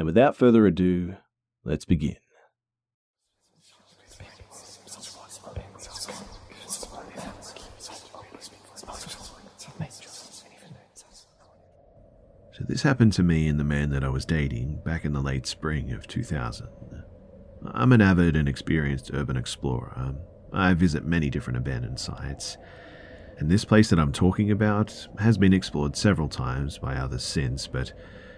and 0.00 0.06
without 0.06 0.34
further 0.34 0.66
ado, 0.66 1.14
let's 1.62 1.84
begin. 1.84 2.16
So, 12.54 12.64
this 12.66 12.80
happened 12.80 13.12
to 13.12 13.22
me 13.22 13.46
and 13.46 13.60
the 13.60 13.64
man 13.64 13.90
that 13.90 14.02
I 14.02 14.08
was 14.08 14.24
dating 14.24 14.80
back 14.86 15.04
in 15.04 15.12
the 15.12 15.20
late 15.20 15.46
spring 15.46 15.92
of 15.92 16.06
2000. 16.06 16.66
I'm 17.66 17.92
an 17.92 18.00
avid 18.00 18.36
and 18.36 18.48
experienced 18.48 19.10
urban 19.12 19.36
explorer. 19.36 20.14
I 20.50 20.72
visit 20.72 21.04
many 21.04 21.28
different 21.28 21.58
abandoned 21.58 22.00
sites, 22.00 22.56
and 23.36 23.50
this 23.50 23.66
place 23.66 23.90
that 23.90 23.98
I'm 23.98 24.12
talking 24.12 24.50
about 24.50 25.08
has 25.18 25.36
been 25.36 25.52
explored 25.52 25.94
several 25.94 26.30
times 26.30 26.78
by 26.78 26.96
others 26.96 27.22
since, 27.22 27.66
but 27.66 27.92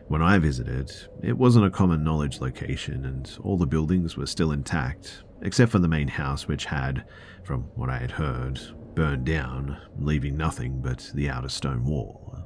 when 0.09 0.23
I 0.23 0.39
visited, 0.39 0.93
it 1.23 1.37
wasn't 1.37 1.67
a 1.67 1.71
common 1.71 2.05
knowledge 2.05 2.41
location, 2.41 3.05
and 3.05 3.31
all 3.43 3.57
the 3.57 3.67
buildings 3.67 4.17
were 4.17 4.27
still 4.27 4.53
intact, 4.53 5.23
except 5.43 5.73
for 5.73 5.79
the 5.79 5.89
main 5.89 6.09
house, 6.09 6.47
which 6.47 6.67
had, 6.67 7.05
from 7.45 7.63
what 7.75 7.91
I 7.91 7.99
had 7.99 8.13
heard, 8.13 8.61
burned 8.95 9.25
down, 9.25 9.79
leaving 9.99 10.37
nothing 10.37 10.81
but 10.83 11.11
the 11.15 11.31
outer 11.31 11.49
stone 11.49 11.85
wall. 11.85 12.39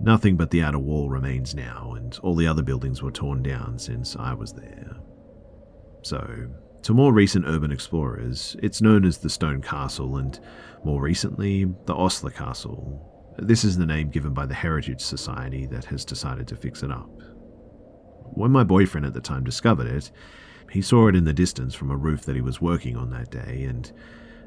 Nothing 0.00 0.36
but 0.36 0.50
the 0.50 0.62
outer 0.62 0.78
wall 0.78 1.08
remains 1.08 1.54
now, 1.54 1.94
and 1.96 2.18
all 2.22 2.36
the 2.36 2.46
other 2.46 2.62
buildings 2.62 3.02
were 3.02 3.10
torn 3.10 3.42
down 3.42 3.78
since 3.78 4.14
I 4.16 4.34
was 4.34 4.52
there. 4.52 4.96
So, 6.02 6.48
to 6.82 6.94
more 6.94 7.12
recent 7.12 7.46
urban 7.46 7.72
explorers, 7.72 8.56
it's 8.62 8.80
known 8.80 9.04
as 9.04 9.18
the 9.18 9.30
Stone 9.30 9.62
Castle, 9.62 10.16
and 10.16 10.38
more 10.84 11.02
recently, 11.02 11.64
the 11.86 11.94
Osler 11.94 12.30
Castle. 12.30 13.17
This 13.40 13.62
is 13.62 13.78
the 13.78 13.86
name 13.86 14.10
given 14.10 14.34
by 14.34 14.46
the 14.46 14.54
Heritage 14.54 15.00
Society 15.00 15.64
that 15.66 15.84
has 15.86 16.04
decided 16.04 16.48
to 16.48 16.56
fix 16.56 16.82
it 16.82 16.90
up. 16.90 17.08
When 18.32 18.50
my 18.50 18.64
boyfriend 18.64 19.06
at 19.06 19.14
the 19.14 19.20
time 19.20 19.44
discovered 19.44 19.86
it, 19.86 20.10
he 20.70 20.82
saw 20.82 21.06
it 21.06 21.14
in 21.14 21.24
the 21.24 21.32
distance 21.32 21.74
from 21.74 21.90
a 21.90 21.96
roof 21.96 22.22
that 22.22 22.34
he 22.34 22.42
was 22.42 22.60
working 22.60 22.96
on 22.96 23.10
that 23.10 23.30
day, 23.30 23.62
and 23.62 23.90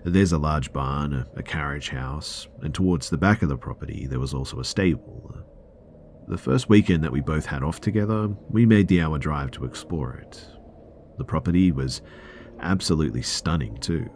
there's 0.03 0.33
a 0.33 0.37
large 0.37 0.73
barn, 0.73 1.25
a 1.35 1.41
carriage 1.41 1.89
house, 1.89 2.47
and 2.61 2.75
towards 2.75 3.09
the 3.09 3.17
back 3.17 3.41
of 3.41 3.49
the 3.49 3.57
property 3.57 4.07
there 4.07 4.19
was 4.19 4.33
also 4.33 4.59
a 4.59 4.65
stable. 4.65 5.35
The 6.27 6.37
first 6.37 6.69
weekend 6.69 7.03
that 7.03 7.13
we 7.13 7.21
both 7.21 7.45
had 7.45 7.63
off 7.63 7.79
together, 7.81 8.27
we 8.49 8.65
made 8.65 8.87
the 8.87 9.01
hour 9.01 9.17
drive 9.17 9.51
to 9.51 9.65
explore 9.65 10.15
it. 10.15 10.45
The 11.17 11.25
property 11.25 11.71
was 11.71 12.01
absolutely 12.59 13.21
stunning, 13.21 13.77
too. 13.77 14.09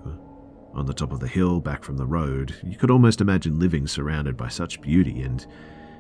On 0.76 0.86
the 0.86 0.94
top 0.94 1.12
of 1.12 1.22
the 1.22 1.28
hill, 1.28 1.62
back 1.62 1.84
from 1.84 1.98
the 1.98 2.06
road, 2.06 2.56
you 2.64 2.76
could 2.76 2.92
almost 2.92 3.22
imagine 3.22 3.60
living 3.60 3.88
surrounded 3.88 4.36
by 4.36 4.50
such 4.50 4.82
beauty, 4.82 5.22
and 5.22 5.46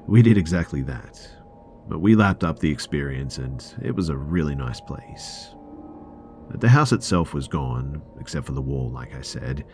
we 0.05 0.21
did 0.21 0.37
exactly 0.37 0.81
that. 0.83 1.27
But 1.87 1.99
we 1.99 2.15
lapped 2.15 2.43
up 2.43 2.59
the 2.59 2.71
experience, 2.71 3.37
and 3.37 3.63
it 3.81 3.95
was 3.95 4.09
a 4.09 4.17
really 4.17 4.55
nice 4.55 4.81
place. 4.81 5.55
The 6.55 6.69
house 6.69 6.91
itself 6.91 7.33
was 7.33 7.47
gone, 7.47 8.01
except 8.19 8.45
for 8.45 8.51
the 8.51 8.61
wall, 8.61 8.91
like 8.91 9.15
I 9.15 9.21
said, 9.21 9.65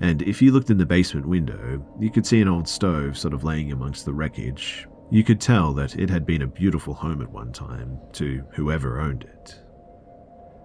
and 0.00 0.22
if 0.22 0.40
you 0.40 0.52
looked 0.52 0.70
in 0.70 0.78
the 0.78 0.86
basement 0.86 1.26
window, 1.26 1.84
you 1.98 2.10
could 2.10 2.26
see 2.26 2.40
an 2.40 2.48
old 2.48 2.68
stove 2.68 3.18
sort 3.18 3.34
of 3.34 3.42
laying 3.42 3.72
amongst 3.72 4.04
the 4.04 4.14
wreckage. 4.14 4.86
You 5.10 5.24
could 5.24 5.40
tell 5.40 5.72
that 5.74 5.96
it 5.96 6.08
had 6.08 6.24
been 6.24 6.42
a 6.42 6.46
beautiful 6.46 6.94
home 6.94 7.20
at 7.22 7.30
one 7.30 7.52
time, 7.52 7.98
to 8.12 8.44
whoever 8.54 9.00
owned 9.00 9.24
it. 9.24 9.58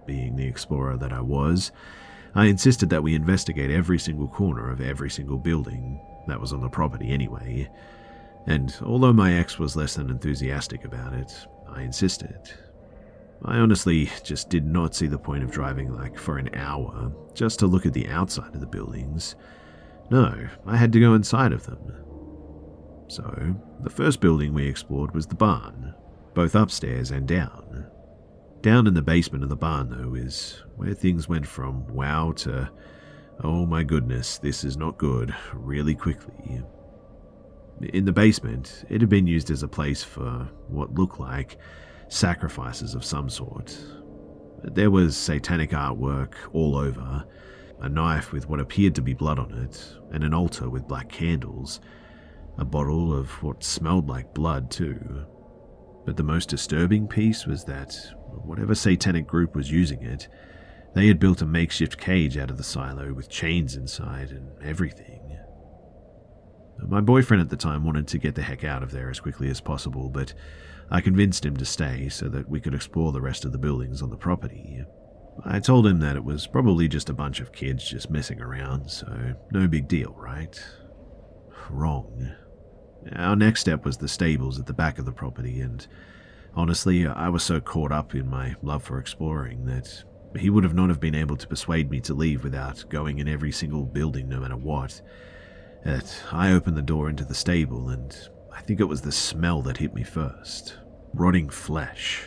Being 0.06 0.36
the 0.36 0.46
explorer 0.46 0.96
that 0.98 1.12
I 1.12 1.20
was, 1.20 1.72
I 2.34 2.46
insisted 2.46 2.90
that 2.90 3.02
we 3.02 3.14
investigate 3.14 3.70
every 3.70 3.98
single 3.98 4.28
corner 4.28 4.70
of 4.70 4.80
every 4.80 5.10
single 5.10 5.38
building 5.38 6.00
that 6.26 6.40
was 6.40 6.52
on 6.52 6.60
the 6.60 6.68
property 6.68 7.10
anyway, 7.10 7.70
and 8.46 8.76
although 8.82 9.12
my 9.12 9.34
ex 9.34 9.58
was 9.58 9.76
less 9.76 9.94
than 9.94 10.10
enthusiastic 10.10 10.84
about 10.84 11.12
it, 11.12 11.46
I 11.68 11.82
insisted. 11.82 12.52
I 13.44 13.58
honestly 13.58 14.10
just 14.22 14.48
did 14.48 14.66
not 14.66 14.94
see 14.94 15.06
the 15.06 15.18
point 15.18 15.44
of 15.44 15.50
driving 15.50 15.92
like 15.92 16.18
for 16.18 16.38
an 16.38 16.54
hour 16.54 17.12
just 17.34 17.58
to 17.60 17.66
look 17.66 17.86
at 17.86 17.92
the 17.92 18.08
outside 18.08 18.54
of 18.54 18.60
the 18.60 18.66
buildings. 18.66 19.36
No, 20.10 20.34
I 20.66 20.76
had 20.76 20.92
to 20.92 21.00
go 21.00 21.14
inside 21.14 21.52
of 21.52 21.66
them. 21.66 21.92
So, 23.08 23.54
the 23.80 23.90
first 23.90 24.20
building 24.20 24.54
we 24.54 24.66
explored 24.66 25.14
was 25.14 25.26
the 25.26 25.34
barn, 25.34 25.94
both 26.32 26.54
upstairs 26.54 27.10
and 27.10 27.28
down. 27.28 27.63
Down 28.64 28.86
in 28.86 28.94
the 28.94 29.02
basement 29.02 29.44
of 29.44 29.50
the 29.50 29.56
barn, 29.56 29.90
though, 29.90 30.14
is 30.14 30.62
where 30.76 30.94
things 30.94 31.28
went 31.28 31.46
from 31.46 31.86
wow 31.88 32.32
to 32.36 32.70
oh 33.42 33.66
my 33.66 33.82
goodness, 33.82 34.38
this 34.38 34.64
is 34.64 34.74
not 34.74 34.96
good 34.96 35.34
really 35.52 35.94
quickly. 35.94 36.62
In 37.82 38.06
the 38.06 38.12
basement, 38.12 38.86
it 38.88 39.02
had 39.02 39.10
been 39.10 39.26
used 39.26 39.50
as 39.50 39.62
a 39.62 39.68
place 39.68 40.02
for 40.02 40.48
what 40.68 40.94
looked 40.94 41.20
like 41.20 41.58
sacrifices 42.08 42.94
of 42.94 43.04
some 43.04 43.28
sort. 43.28 43.76
There 44.62 44.90
was 44.90 45.14
satanic 45.14 45.72
artwork 45.72 46.32
all 46.54 46.74
over, 46.74 47.22
a 47.82 47.88
knife 47.90 48.32
with 48.32 48.48
what 48.48 48.60
appeared 48.60 48.94
to 48.94 49.02
be 49.02 49.12
blood 49.12 49.38
on 49.38 49.52
it, 49.52 49.94
and 50.10 50.24
an 50.24 50.32
altar 50.32 50.70
with 50.70 50.88
black 50.88 51.10
candles, 51.10 51.80
a 52.56 52.64
bottle 52.64 53.12
of 53.12 53.28
what 53.42 53.62
smelled 53.62 54.08
like 54.08 54.32
blood, 54.32 54.70
too. 54.70 55.26
But 56.06 56.16
the 56.16 56.22
most 56.22 56.48
disturbing 56.48 57.08
piece 57.08 57.44
was 57.44 57.64
that 57.64 57.94
whatever 58.42 58.74
satanic 58.74 59.26
group 59.26 59.54
was 59.54 59.70
using 59.70 60.02
it, 60.02 60.28
they 60.94 61.08
had 61.08 61.18
built 61.18 61.42
a 61.42 61.46
makeshift 61.46 61.98
cage 61.98 62.36
out 62.36 62.50
of 62.50 62.56
the 62.56 62.62
silo 62.62 63.12
with 63.12 63.28
chains 63.28 63.74
inside 63.74 64.30
and 64.30 64.50
everything. 64.62 65.38
My 66.86 67.00
boyfriend 67.00 67.40
at 67.40 67.50
the 67.50 67.56
time 67.56 67.84
wanted 67.84 68.08
to 68.08 68.18
get 68.18 68.34
the 68.34 68.42
heck 68.42 68.64
out 68.64 68.82
of 68.82 68.90
there 68.90 69.10
as 69.10 69.20
quickly 69.20 69.48
as 69.48 69.60
possible, 69.60 70.08
but 70.08 70.34
I 70.90 71.00
convinced 71.00 71.44
him 71.44 71.56
to 71.56 71.64
stay 71.64 72.08
so 72.08 72.28
that 72.28 72.48
we 72.48 72.60
could 72.60 72.74
explore 72.74 73.12
the 73.12 73.20
rest 73.20 73.44
of 73.44 73.52
the 73.52 73.58
buildings 73.58 74.02
on 74.02 74.10
the 74.10 74.16
property. 74.16 74.84
I 75.44 75.58
told 75.58 75.86
him 75.86 75.98
that 76.00 76.16
it 76.16 76.24
was 76.24 76.46
probably 76.46 76.86
just 76.88 77.10
a 77.10 77.14
bunch 77.14 77.40
of 77.40 77.52
kids 77.52 77.88
just 77.88 78.10
messing 78.10 78.40
around, 78.40 78.90
so 78.90 79.34
no 79.50 79.66
big 79.66 79.88
deal, 79.88 80.14
right? 80.16 80.62
Wrong. 81.70 82.32
Our 83.12 83.36
next 83.36 83.60
step 83.60 83.84
was 83.84 83.96
the 83.96 84.08
stables 84.08 84.58
at 84.58 84.66
the 84.66 84.72
back 84.72 84.98
of 84.98 85.06
the 85.06 85.12
property, 85.12 85.60
and 85.60 85.86
honestly, 86.56 87.06
I 87.06 87.28
was 87.28 87.42
so 87.42 87.60
caught 87.60 87.92
up 87.92 88.14
in 88.14 88.28
my 88.28 88.54
love 88.62 88.82
for 88.82 88.98
exploring 88.98 89.64
that 89.66 90.04
he 90.38 90.50
would 90.50 90.64
have 90.64 90.74
not 90.74 90.88
have 90.88 91.00
been 91.00 91.14
able 91.14 91.36
to 91.36 91.46
persuade 91.46 91.90
me 91.90 92.00
to 92.00 92.14
leave 92.14 92.44
without 92.44 92.84
going 92.88 93.18
in 93.18 93.28
every 93.28 93.52
single 93.52 93.84
building 93.84 94.28
no 94.28 94.40
matter 94.40 94.56
what. 94.56 95.00
That 95.84 96.22
I 96.32 96.52
opened 96.52 96.76
the 96.76 96.82
door 96.82 97.10
into 97.10 97.24
the 97.24 97.34
stable, 97.34 97.90
and 97.90 98.16
I 98.52 98.62
think 98.62 98.80
it 98.80 98.84
was 98.84 99.02
the 99.02 99.12
smell 99.12 99.62
that 99.62 99.76
hit 99.76 99.94
me 99.94 100.02
first. 100.02 100.78
Rotting 101.12 101.50
flesh, 101.50 102.22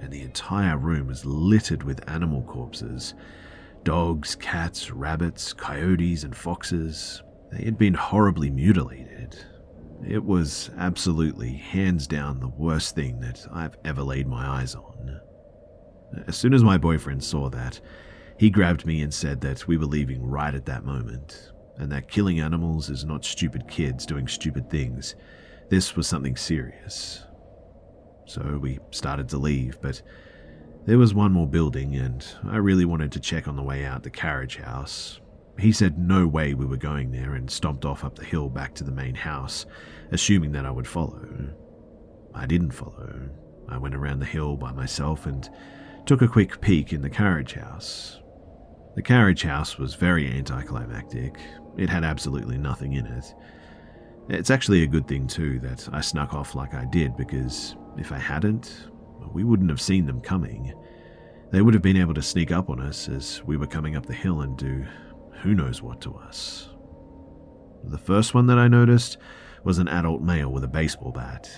and 0.00 0.10
the 0.10 0.22
entire 0.22 0.78
room 0.78 1.06
was 1.06 1.26
littered 1.26 1.82
with 1.82 2.08
animal 2.08 2.42
corpses 2.42 3.14
dogs, 3.84 4.36
cats, 4.36 4.92
rabbits, 4.92 5.52
coyotes, 5.52 6.22
and 6.22 6.36
foxes. 6.36 7.22
They 7.50 7.64
had 7.64 7.76
been 7.76 7.94
horribly 7.94 8.48
mutilated. 8.48 9.36
It 10.06 10.24
was 10.24 10.70
absolutely, 10.76 11.52
hands 11.52 12.06
down, 12.06 12.40
the 12.40 12.48
worst 12.48 12.94
thing 12.94 13.20
that 13.20 13.46
I've 13.52 13.76
ever 13.84 14.02
laid 14.02 14.26
my 14.26 14.46
eyes 14.46 14.74
on. 14.74 15.20
As 16.26 16.36
soon 16.36 16.52
as 16.52 16.64
my 16.64 16.76
boyfriend 16.76 17.22
saw 17.22 17.48
that, 17.50 17.80
he 18.36 18.50
grabbed 18.50 18.84
me 18.84 19.00
and 19.00 19.14
said 19.14 19.40
that 19.42 19.66
we 19.68 19.76
were 19.76 19.86
leaving 19.86 20.26
right 20.26 20.54
at 20.54 20.66
that 20.66 20.84
moment, 20.84 21.52
and 21.76 21.90
that 21.92 22.08
killing 22.08 22.40
animals 22.40 22.90
is 22.90 23.04
not 23.04 23.24
stupid 23.24 23.68
kids 23.68 24.04
doing 24.04 24.26
stupid 24.26 24.68
things. 24.68 25.14
This 25.70 25.96
was 25.96 26.06
something 26.08 26.36
serious. 26.36 27.24
So 28.26 28.58
we 28.60 28.80
started 28.90 29.28
to 29.30 29.38
leave, 29.38 29.80
but 29.80 30.02
there 30.84 30.98
was 30.98 31.14
one 31.14 31.32
more 31.32 31.46
building, 31.46 31.94
and 31.94 32.26
I 32.46 32.56
really 32.56 32.84
wanted 32.84 33.12
to 33.12 33.20
check 33.20 33.46
on 33.46 33.56
the 33.56 33.62
way 33.62 33.84
out 33.84 34.02
the 34.02 34.10
carriage 34.10 34.56
house. 34.56 35.20
He 35.58 35.72
said 35.72 35.98
no 35.98 36.26
way 36.26 36.54
we 36.54 36.66
were 36.66 36.76
going 36.76 37.10
there 37.10 37.34
and 37.34 37.50
stomped 37.50 37.84
off 37.84 38.04
up 38.04 38.16
the 38.16 38.24
hill 38.24 38.48
back 38.48 38.74
to 38.74 38.84
the 38.84 38.90
main 38.90 39.14
house, 39.14 39.66
assuming 40.10 40.52
that 40.52 40.66
I 40.66 40.70
would 40.70 40.88
follow. 40.88 41.26
I 42.34 42.46
didn't 42.46 42.72
follow. 42.72 43.28
I 43.68 43.78
went 43.78 43.94
around 43.94 44.20
the 44.20 44.26
hill 44.26 44.56
by 44.56 44.72
myself 44.72 45.26
and 45.26 45.48
took 46.06 46.22
a 46.22 46.28
quick 46.28 46.60
peek 46.60 46.92
in 46.92 47.02
the 47.02 47.10
carriage 47.10 47.54
house. 47.54 48.20
The 48.94 49.02
carriage 49.02 49.42
house 49.42 49.78
was 49.78 49.94
very 49.94 50.30
anticlimactic. 50.30 51.38
It 51.76 51.88
had 51.88 52.04
absolutely 52.04 52.58
nothing 52.58 52.94
in 52.94 53.06
it. 53.06 53.34
It's 54.28 54.50
actually 54.50 54.82
a 54.82 54.88
good 54.88 55.08
thing, 55.08 55.26
too, 55.26 55.60
that 55.60 55.88
I 55.92 56.00
snuck 56.00 56.34
off 56.34 56.54
like 56.54 56.74
I 56.74 56.84
did, 56.86 57.16
because 57.16 57.76
if 57.96 58.12
I 58.12 58.18
hadn't, 58.18 58.88
we 59.32 59.44
wouldn't 59.44 59.70
have 59.70 59.80
seen 59.80 60.06
them 60.06 60.20
coming. 60.20 60.74
They 61.50 61.62
would 61.62 61.74
have 61.74 61.82
been 61.82 61.96
able 61.96 62.14
to 62.14 62.22
sneak 62.22 62.50
up 62.50 62.70
on 62.70 62.80
us 62.80 63.08
as 63.08 63.42
we 63.44 63.56
were 63.56 63.66
coming 63.66 63.96
up 63.96 64.06
the 64.06 64.14
hill 64.14 64.42
and 64.42 64.56
do 64.56 64.84
who 65.42 65.54
knows 65.54 65.82
what 65.82 66.00
to 66.02 66.14
us. 66.14 66.68
The 67.84 67.98
first 67.98 68.32
one 68.32 68.46
that 68.46 68.58
I 68.58 68.68
noticed 68.68 69.18
was 69.64 69.78
an 69.78 69.88
adult 69.88 70.22
male 70.22 70.50
with 70.50 70.64
a 70.64 70.68
baseball 70.68 71.12
bat. 71.12 71.50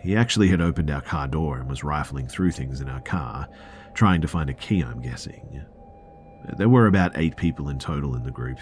He 0.00 0.16
actually 0.16 0.48
had 0.48 0.60
opened 0.60 0.90
our 0.90 1.00
car 1.00 1.28
door 1.28 1.58
and 1.58 1.68
was 1.68 1.84
rifling 1.84 2.26
through 2.26 2.50
things 2.50 2.80
in 2.80 2.88
our 2.88 3.00
car, 3.00 3.48
trying 3.94 4.20
to 4.22 4.28
find 4.28 4.50
a 4.50 4.54
key, 4.54 4.82
I'm 4.82 5.00
guessing. 5.00 5.64
There 6.56 6.68
were 6.68 6.88
about 6.88 7.16
eight 7.16 7.36
people 7.36 7.68
in 7.68 7.78
total 7.78 8.16
in 8.16 8.24
the 8.24 8.32
group, 8.32 8.58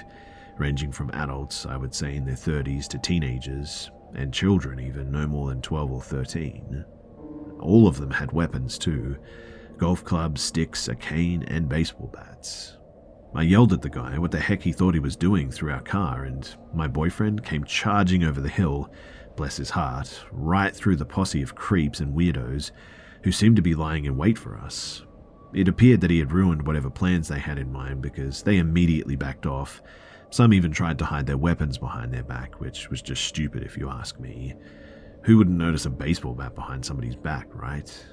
ranging 0.59 0.93
from 0.93 1.11
adults, 1.15 1.65
I 1.65 1.79
would 1.79 1.95
say 1.95 2.15
in 2.15 2.27
their 2.27 2.35
30s, 2.35 2.87
to 2.89 2.99
teenagers, 2.99 3.91
and 4.15 4.35
children 4.35 4.79
even 4.79 5.11
no 5.11 5.27
more 5.27 5.49
than 5.49 5.62
12 5.62 5.91
or 5.91 6.03
13. 6.03 6.85
All 7.61 7.89
of 7.89 7.99
them 7.99 8.11
had 8.11 8.33
weapons 8.33 8.79
too 8.79 9.17
golf 9.79 10.05
clubs, 10.05 10.43
sticks, 10.43 10.89
a 10.89 10.95
cane, 10.95 11.43
and 11.45 11.67
baseball 11.67 12.11
bats. 12.12 12.77
I 13.35 13.43
yelled 13.43 13.73
at 13.73 13.82
the 13.82 13.88
guy 13.88 14.19
what 14.19 14.31
the 14.31 14.41
heck 14.41 14.62
he 14.62 14.73
thought 14.73 14.94
he 14.94 15.00
was 15.00 15.17
doing 15.17 15.50
through 15.50 15.73
our 15.73 15.82
car, 15.82 16.25
and 16.25 16.49
my 16.75 16.88
boyfriend 16.88 17.44
came 17.44 17.65
charging 17.65 18.25
over 18.25 18.41
the 18.41 18.49
hill, 18.49 18.93
bless 19.37 19.56
his 19.56 19.71
heart, 19.71 20.21
right 20.32 20.75
through 20.75 20.97
the 20.97 21.05
posse 21.05 21.43
of 21.43 21.55
creeps 21.55 22.00
and 22.00 22.15
weirdos 22.15 22.73
who 23.23 23.32
seemed 23.32 23.56
to 23.56 23.62
be 23.62 23.75
lying 23.75 24.05
in 24.05 24.17
wait 24.17 24.38
for 24.38 24.56
us, 24.56 25.03
it 25.53 25.69
appeared 25.69 26.00
that 26.00 26.11
he 26.11 26.19
had 26.19 26.32
ruined 26.32 26.67
whatever 26.67 26.91
plans 26.91 27.29
they 27.29 27.38
had 27.38 27.59
in 27.59 27.73
mind 27.73 28.03
because 28.03 28.43
they 28.43 28.59
immediately 28.59 29.17
backed 29.17 29.47
off. 29.47 29.83
Some 30.31 30.55
even 30.55 30.71
tried 30.71 30.99
to 30.99 31.05
hide 31.05 31.26
their 31.26 31.37
weapons 31.37 31.76
behind 31.76 32.12
their 32.12 32.23
back, 32.23 32.61
which 32.61 32.88
was 32.88 33.03
just 33.03 33.25
stupid 33.25 33.65
if 33.65 33.76
you 33.76 33.88
ask 33.88 34.21
me. 34.21 34.55
Who 35.25 35.38
wouldn't 35.38 35.59
notice 35.59 35.87
a 35.87 35.91
baseball 35.91 36.35
bat 36.35 36.55
behind 36.55 36.85
somebody's 36.85 37.17
back, 37.17 37.49
right? 37.53 38.06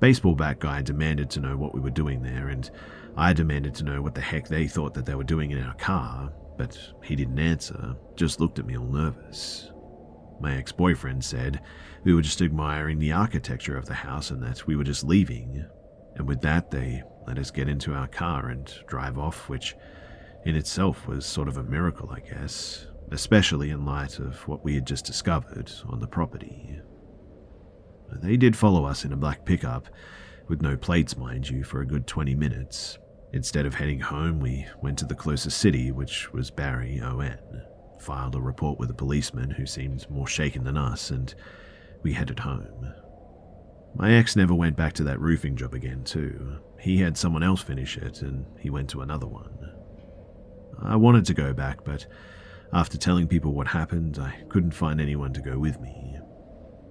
Baseball 0.00 0.34
bat 0.34 0.58
guy 0.60 0.82
demanded 0.82 1.30
to 1.30 1.40
know 1.40 1.56
what 1.56 1.74
we 1.74 1.80
were 1.80 1.90
doing 1.90 2.22
there, 2.22 2.48
and 2.48 2.70
I 3.16 3.32
demanded 3.32 3.74
to 3.76 3.84
know 3.84 4.00
what 4.00 4.14
the 4.14 4.20
heck 4.20 4.48
they 4.48 4.66
thought 4.66 4.94
that 4.94 5.04
they 5.04 5.14
were 5.14 5.24
doing 5.24 5.50
in 5.50 5.62
our 5.62 5.74
car, 5.74 6.32
but 6.56 6.78
he 7.04 7.14
didn't 7.14 7.38
answer, 7.38 7.94
just 8.16 8.40
looked 8.40 8.58
at 8.58 8.66
me 8.66 8.76
all 8.76 8.86
nervous. 8.86 9.70
My 10.40 10.56
ex 10.56 10.72
boyfriend 10.72 11.24
said 11.24 11.60
we 12.04 12.14
were 12.14 12.22
just 12.22 12.42
admiring 12.42 12.98
the 12.98 13.12
architecture 13.12 13.76
of 13.76 13.86
the 13.86 13.94
house 13.94 14.30
and 14.30 14.42
that 14.42 14.66
we 14.66 14.76
were 14.76 14.84
just 14.84 15.04
leaving, 15.04 15.64
and 16.16 16.26
with 16.26 16.40
that, 16.40 16.70
they 16.70 17.02
let 17.26 17.38
us 17.38 17.50
get 17.50 17.68
into 17.68 17.94
our 17.94 18.08
car 18.08 18.48
and 18.48 18.72
drive 18.86 19.18
off, 19.18 19.48
which 19.48 19.76
in 20.44 20.56
itself 20.56 21.06
was 21.06 21.24
sort 21.24 21.48
of 21.48 21.56
a 21.56 21.62
miracle, 21.62 22.10
I 22.10 22.20
guess, 22.20 22.86
especially 23.10 23.70
in 23.70 23.84
light 23.84 24.18
of 24.18 24.36
what 24.48 24.64
we 24.64 24.74
had 24.74 24.86
just 24.86 25.04
discovered 25.04 25.70
on 25.88 26.00
the 26.00 26.08
property. 26.08 26.80
They 28.20 28.36
did 28.36 28.56
follow 28.56 28.84
us 28.84 29.04
in 29.04 29.12
a 29.12 29.16
black 29.16 29.44
pickup, 29.44 29.88
with 30.48 30.60
no 30.60 30.76
plates, 30.76 31.16
mind 31.16 31.48
you, 31.48 31.64
for 31.64 31.80
a 31.80 31.86
good 31.86 32.06
20 32.06 32.34
minutes. 32.34 32.98
Instead 33.32 33.64
of 33.64 33.74
heading 33.74 34.00
home, 34.00 34.40
we 34.40 34.66
went 34.82 34.98
to 34.98 35.06
the 35.06 35.14
closest 35.14 35.58
city, 35.58 35.90
which 35.90 36.30
was 36.32 36.50
Barrie, 36.50 37.00
ON, 37.00 37.38
filed 37.98 38.34
a 38.34 38.40
report 38.40 38.78
with 38.78 38.90
a 38.90 38.94
policeman 38.94 39.50
who 39.50 39.64
seemed 39.64 40.08
more 40.10 40.26
shaken 40.26 40.64
than 40.64 40.76
us, 40.76 41.10
and 41.10 41.34
we 42.02 42.12
headed 42.12 42.40
home. 42.40 42.92
My 43.94 44.12
ex 44.12 44.36
never 44.36 44.54
went 44.54 44.76
back 44.76 44.92
to 44.94 45.04
that 45.04 45.20
roofing 45.20 45.56
job 45.56 45.72
again, 45.72 46.04
too. 46.04 46.58
He 46.78 46.98
had 46.98 47.16
someone 47.16 47.42
else 47.42 47.62
finish 47.62 47.96
it, 47.96 48.20
and 48.20 48.44
he 48.58 48.68
went 48.68 48.90
to 48.90 49.00
another 49.00 49.26
one. 49.26 49.72
I 50.78 50.96
wanted 50.96 51.24
to 51.26 51.34
go 51.34 51.54
back, 51.54 51.84
but 51.84 52.06
after 52.74 52.98
telling 52.98 53.28
people 53.28 53.54
what 53.54 53.68
happened, 53.68 54.18
I 54.18 54.42
couldn't 54.50 54.72
find 54.72 55.00
anyone 55.00 55.32
to 55.32 55.40
go 55.40 55.58
with 55.58 55.80
me. 55.80 56.18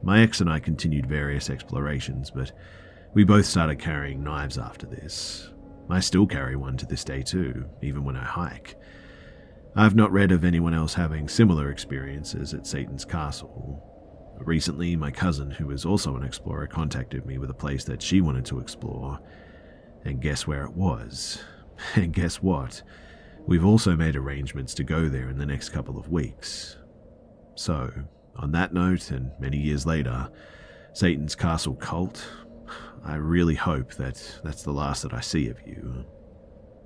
My 0.02 0.22
ex 0.22 0.42
and 0.42 0.50
I 0.50 0.60
continued 0.60 1.06
various 1.06 1.52
explorations, 1.52 2.32
but 2.32 2.52
we 3.14 3.24
both 3.24 3.46
started 3.46 3.78
carrying 3.78 4.24
knives 4.24 4.58
after 4.58 4.88
this. 4.88 5.51
I 5.92 6.00
still 6.00 6.26
carry 6.26 6.56
one 6.56 6.78
to 6.78 6.86
this 6.86 7.04
day, 7.04 7.22
too, 7.22 7.66
even 7.82 8.04
when 8.04 8.16
I 8.16 8.24
hike. 8.24 8.76
I've 9.76 9.96
not 9.96 10.12
read 10.12 10.32
of 10.32 10.44
anyone 10.44 10.74
else 10.74 10.94
having 10.94 11.28
similar 11.28 11.70
experiences 11.72 12.54
at 12.54 12.68
Satan's 12.68 13.06
Castle, 13.06 13.92
Recently, 14.46 14.96
my 14.96 15.12
cousin, 15.12 15.52
who 15.52 15.70
is 15.70 15.86
also 15.86 16.16
an 16.16 16.24
explorer, 16.24 16.66
contacted 16.66 17.26
me 17.28 17.38
with 17.38 17.52
a 17.52 17.56
place 17.56 17.84
that 17.84 18.02
she 18.02 18.22
wanted 18.22 18.46
to 18.46 18.60
explore. 18.60 19.20
And 20.04 20.20
guess 20.20 20.48
where 20.48 20.64
it 20.66 20.74
was? 20.74 21.42
And 21.96 22.14
guess 22.14 22.44
what? 22.44 22.84
We've 23.48 23.66
also 23.66 23.96
made 23.96 24.16
arrangements 24.16 24.76
to 24.76 24.84
go 24.84 25.10
there 25.10 25.30
in 25.30 25.40
the 25.40 25.48
next 25.48 25.70
couple 25.70 25.98
of 25.98 26.12
weeks. 26.12 26.78
So, 27.56 27.92
on 28.36 28.52
that 28.52 28.72
note, 28.72 29.10
and 29.10 29.32
many 29.40 29.58
years 29.58 29.88
later, 29.88 30.30
Satan's 30.94 31.34
Castle 31.34 31.74
cult, 31.74 32.24
I 33.04 33.16
really 33.16 33.56
hope 33.56 33.94
that 33.96 34.40
that's 34.44 34.64
the 34.64 34.72
last 34.72 35.04
that 35.04 35.14
I 35.14 35.22
see 35.22 35.50
of 35.50 35.58
you. 35.66 36.06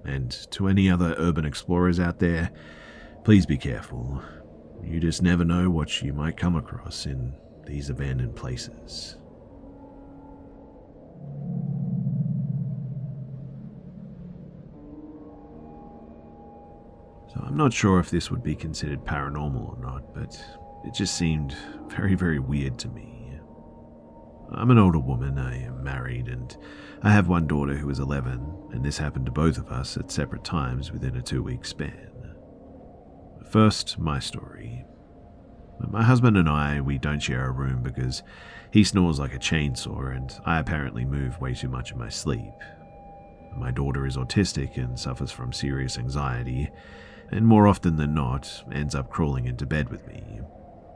And 0.04 0.32
to 0.52 0.68
any 0.68 0.90
other 0.90 1.16
urban 1.18 1.46
explorers 1.46 2.00
out 2.00 2.20
there, 2.20 2.52
please 3.24 3.46
be 3.46 3.58
careful. 3.58 4.22
You 4.84 5.00
just 5.00 5.22
never 5.22 5.44
know 5.44 5.70
what 5.70 6.02
you 6.02 6.14
might 6.14 6.38
come 6.38 6.56
across 6.56 7.06
in 7.06 7.34
these 7.66 7.90
abandoned 7.90 8.36
places. 8.36 9.18
So 17.34 17.44
I'm 17.44 17.58
not 17.58 17.74
sure 17.74 18.00
if 18.00 18.12
this 18.12 18.30
would 18.30 18.44
be 18.44 18.56
considered 18.56 19.04
paranormal 19.04 19.78
or 19.78 19.82
not, 19.82 20.14
but 20.14 20.40
it 20.86 20.94
just 20.94 21.18
seemed 21.18 21.56
very, 21.88 22.16
very 22.16 22.40
weird 22.40 22.78
to 22.80 22.88
me. 22.90 23.15
I'm 24.52 24.72
an 24.72 24.78
older 24.78 25.00
woman, 25.00 25.38
I 25.38 25.64
am 25.66 25.84
married, 25.84 26.28
and 26.28 26.56
I 27.02 27.12
have 27.12 27.28
one 27.28 27.48
daughter 27.48 27.76
who 27.76 27.90
is 27.90 28.00
11, 28.00 28.70
and 28.72 28.84
this 28.84 28.98
happened 28.98 29.26
to 29.26 29.32
both 29.32 29.58
of 29.58 29.70
us 29.70 29.98
at 29.98 30.12
separate 30.12 30.44
times 30.44 30.92
within 30.92 31.16
a 31.16 31.22
two 31.22 31.44
week 31.44 31.66
span. 31.66 32.34
First, 33.50 34.00
my 34.00 34.20
story. 34.20 34.86
My 35.90 36.04
husband 36.04 36.38
and 36.38 36.48
I, 36.50 36.82
we 36.82 36.98
don't 36.98 37.20
share 37.20 37.46
a 37.46 37.52
room 37.52 37.84
because 37.84 38.24
he 38.72 38.84
snores 38.84 39.20
like 39.20 39.34
a 39.34 39.40
chainsaw 39.40 40.16
and 40.16 40.34
I 40.46 40.60
apparently 40.60 41.06
move 41.06 41.40
way 41.40 41.54
too 41.54 41.70
much 41.70 41.92
in 41.92 41.98
my 41.98 42.10
sleep. 42.10 42.54
My 43.58 43.72
daughter 43.72 44.06
is 44.06 44.18
autistic 44.18 44.78
and 44.78 45.00
suffers 45.00 45.32
from 45.32 45.54
serious 45.54 45.98
anxiety, 45.98 46.70
and 47.32 47.48
more 47.48 47.68
often 47.68 47.96
than 47.96 48.14
not, 48.14 48.64
ends 48.72 48.96
up 48.96 49.10
crawling 49.10 49.46
into 49.46 49.66
bed 49.66 49.90
with 49.90 50.06
me. 50.08 50.42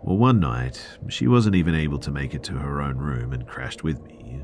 Well, 0.01 0.17
one 0.17 0.39
night, 0.39 0.81
she 1.09 1.27
wasn't 1.27 1.55
even 1.55 1.75
able 1.75 1.99
to 1.99 2.11
make 2.11 2.33
it 2.33 2.43
to 2.43 2.53
her 2.53 2.81
own 2.81 2.97
room 2.97 3.33
and 3.33 3.47
crashed 3.47 3.83
with 3.83 4.01
me. 4.03 4.41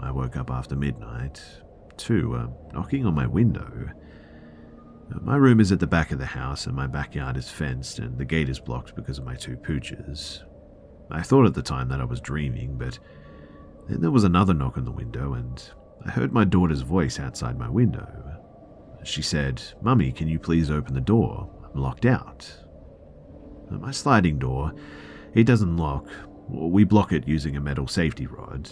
I 0.00 0.10
woke 0.10 0.36
up 0.36 0.50
after 0.50 0.76
midnight 0.76 1.42
to 1.98 2.34
a 2.34 2.50
knocking 2.74 3.06
on 3.06 3.14
my 3.14 3.26
window. 3.26 3.90
Uh, 5.14 5.18
my 5.20 5.36
room 5.36 5.60
is 5.60 5.72
at 5.72 5.80
the 5.80 5.86
back 5.86 6.10
of 6.10 6.18
the 6.18 6.26
house, 6.26 6.66
and 6.66 6.74
my 6.74 6.86
backyard 6.86 7.36
is 7.36 7.48
fenced, 7.48 7.98
and 8.00 8.18
the 8.18 8.24
gate 8.24 8.48
is 8.48 8.60
blocked 8.60 8.94
because 8.94 9.18
of 9.18 9.24
my 9.24 9.34
two 9.34 9.56
pooches. 9.56 10.42
I 11.10 11.22
thought 11.22 11.46
at 11.46 11.54
the 11.54 11.62
time 11.62 11.88
that 11.88 12.00
I 12.00 12.04
was 12.04 12.20
dreaming, 12.20 12.76
but 12.76 12.98
then 13.88 14.00
there 14.00 14.10
was 14.10 14.24
another 14.24 14.54
knock 14.54 14.76
on 14.76 14.84
the 14.84 14.90
window, 14.90 15.34
and 15.34 15.62
I 16.04 16.10
heard 16.10 16.32
my 16.32 16.44
daughter's 16.44 16.82
voice 16.82 17.18
outside 17.18 17.58
my 17.58 17.68
window. 17.68 18.08
She 19.04 19.22
said, 19.22 19.62
Mummy, 19.80 20.12
can 20.12 20.28
you 20.28 20.38
please 20.38 20.70
open 20.70 20.94
the 20.94 21.00
door? 21.00 21.48
I'm 21.74 21.80
locked 21.80 22.06
out. 22.06 22.61
My 23.80 23.90
sliding 23.90 24.38
door, 24.38 24.72
it 25.34 25.44
doesn't 25.44 25.76
lock. 25.76 26.06
We 26.48 26.84
block 26.84 27.12
it 27.12 27.28
using 27.28 27.56
a 27.56 27.60
metal 27.60 27.86
safety 27.86 28.26
rod. 28.26 28.70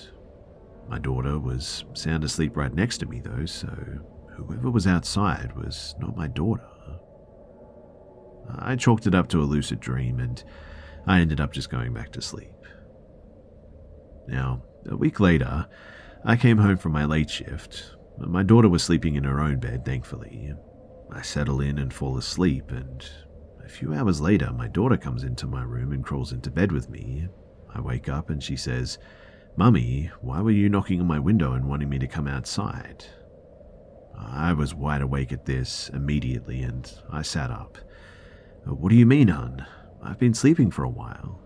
My 0.89 0.99
daughter 0.99 1.39
was 1.39 1.85
sound 1.95 2.25
asleep 2.25 2.57
right 2.57 2.75
next 2.75 2.99
to 2.99 3.07
me, 3.07 3.21
though, 3.21 3.47
so 3.47 3.69
Whoever 4.47 4.71
was 4.71 4.87
outside 4.87 5.53
was 5.57 5.95
not 5.99 6.17
my 6.17 6.27
daughter. 6.27 6.67
I 8.59 8.75
chalked 8.77 9.07
it 9.07 9.15
up 9.15 9.29
to 9.29 9.41
a 9.41 9.45
lucid 9.45 9.81
dream 9.81 10.19
and 10.19 10.43
I 11.07 11.21
ended 11.21 11.41
up 11.41 11.53
just 11.53 11.71
going 11.71 11.93
back 11.93 12.11
to 12.13 12.23
sleep. 12.23 12.51
Now, 14.27 14.63
a 14.87 14.97
week 14.97 15.21
later, 15.21 15.67
I 16.25 16.37
came 16.37 16.59
home 16.59 16.79
from 16.79 16.93
my 16.93 17.05
late 17.05 17.31
shift. 17.31 17.97
My 18.19 18.43
daughter 18.43 18.69
was 18.69 18.83
sleeping 18.83 19.15
in 19.15 19.25
her 19.25 19.41
own 19.41 19.61
bed, 19.61 19.85
thankfully. 19.85 20.53
I 21.13 21.23
settle 21.23 21.61
in 21.61 21.79
and 21.79 21.93
fall 21.93 22.17
asleep, 22.17 22.71
and 22.71 23.05
few 23.71 23.95
hours 23.95 24.21
later, 24.21 24.53
my 24.53 24.69
daughter 24.69 24.97
comes 24.97 25.25
into 25.25 25.47
my 25.47 25.63
room 25.63 25.93
and 25.93 26.05
crawls 26.05 26.33
into 26.33 26.51
bed 26.51 26.73
with 26.73 26.91
me. 26.91 27.29
I 27.75 27.81
wake 27.81 28.09
up 28.09 28.31
and 28.31 28.43
she 28.43 28.57
says, 28.57 28.99
Mummy, 29.57 30.11
why 30.21 30.41
were 30.41 30.51
you 30.51 30.69
knocking 30.69 31.01
on 31.01 31.07
my 31.07 31.19
window 31.19 31.53
and 31.53 31.69
wanting 31.69 31.89
me 31.89 31.99
to 31.99 32.07
come 32.07 32.27
outside? 32.27 33.05
I 34.19 34.53
was 34.53 34.75
wide 34.75 35.03
awake 35.03 35.33
at 35.33 35.47
this 35.47 35.89
immediately 35.95 36.63
and 36.63 36.93
I 37.11 37.23
sat 37.23 37.51
up. 37.51 37.79
Uh, 38.67 38.75
what 38.75 38.91
do 38.91 38.97
you 38.97 39.07
mean, 39.07 39.29
hun? 39.29 39.67
I've 40.03 40.19
been 40.19 40.35
sleeping 40.35 40.71
for 40.71 40.83
a 40.83 40.91
while. 40.91 41.41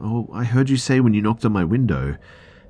Oh, 0.00 0.28
I 0.32 0.44
heard 0.44 0.70
you 0.70 0.76
say 0.76 1.00
when 1.00 1.14
you 1.14 1.22
knocked 1.22 1.44
on 1.44 1.52
my 1.52 1.64
window, 1.64 2.16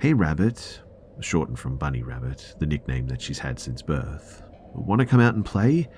Hey, 0.00 0.12
Rabbit, 0.12 0.80
shortened 1.20 1.58
from 1.58 1.78
Bunny 1.78 2.02
Rabbit, 2.02 2.56
the 2.58 2.66
nickname 2.66 3.06
that 3.06 3.22
she's 3.22 3.38
had 3.38 3.58
since 3.58 3.82
birth. 3.82 4.42
Want 4.74 5.00
to 5.00 5.06
come 5.06 5.20
out 5.20 5.34
and 5.34 5.44
play? 5.44 5.88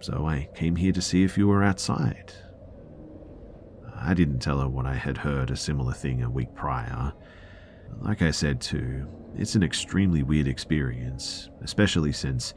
So 0.00 0.26
I 0.26 0.48
came 0.54 0.76
here 0.76 0.92
to 0.92 1.02
see 1.02 1.24
if 1.24 1.36
you 1.36 1.48
were 1.48 1.64
outside. 1.64 2.32
I 3.94 4.14
didn't 4.14 4.40
tell 4.40 4.60
her 4.60 4.68
what 4.68 4.86
I 4.86 4.94
had 4.94 5.18
heard 5.18 5.50
a 5.50 5.56
similar 5.56 5.92
thing 5.92 6.22
a 6.22 6.30
week 6.30 6.54
prior. 6.54 7.12
Like 8.00 8.22
I 8.22 8.30
said, 8.30 8.60
too, 8.60 9.08
it's 9.36 9.54
an 9.54 9.62
extremely 9.62 10.22
weird 10.22 10.46
experience, 10.46 11.50
especially 11.62 12.12
since 12.12 12.54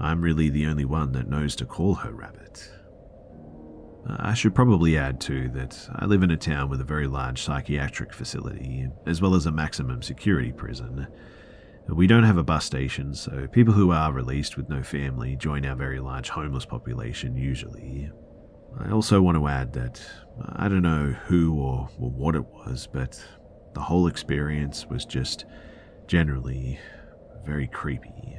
I'm 0.00 0.20
really 0.20 0.48
the 0.48 0.66
only 0.66 0.84
one 0.84 1.12
that 1.12 1.28
knows 1.28 1.54
to 1.56 1.66
call 1.66 1.94
her 1.94 2.12
Rabbit. 2.12 2.70
I 4.04 4.34
should 4.34 4.54
probably 4.54 4.98
add, 4.98 5.20
too, 5.20 5.48
that 5.50 5.88
I 5.94 6.06
live 6.06 6.24
in 6.24 6.32
a 6.32 6.36
town 6.36 6.68
with 6.68 6.80
a 6.80 6.84
very 6.84 7.06
large 7.06 7.40
psychiatric 7.40 8.12
facility, 8.12 8.88
as 9.06 9.22
well 9.22 9.36
as 9.36 9.46
a 9.46 9.52
maximum 9.52 10.02
security 10.02 10.50
prison. 10.50 11.06
We 11.88 12.06
don't 12.06 12.24
have 12.24 12.38
a 12.38 12.44
bus 12.44 12.64
station, 12.64 13.14
so 13.14 13.46
people 13.48 13.74
who 13.74 13.90
are 13.90 14.12
released 14.12 14.56
with 14.56 14.68
no 14.68 14.82
family 14.82 15.36
join 15.36 15.66
our 15.66 15.76
very 15.76 16.00
large 16.00 16.30
homeless 16.30 16.64
population 16.64 17.36
usually. 17.36 18.10
I 18.78 18.90
also 18.90 19.20
want 19.20 19.36
to 19.36 19.48
add 19.48 19.72
that 19.74 20.00
I 20.56 20.68
don't 20.68 20.82
know 20.82 21.14
who 21.26 21.54
or, 21.60 21.88
what 21.98 22.34
it 22.34 22.46
was, 22.46 22.88
but 22.90 23.22
the 23.74 23.80
whole 23.80 24.06
experience 24.06 24.86
was 24.86 25.04
just 25.04 25.44
generally 26.06 26.78
very 27.44 27.66
creepy. 27.66 28.38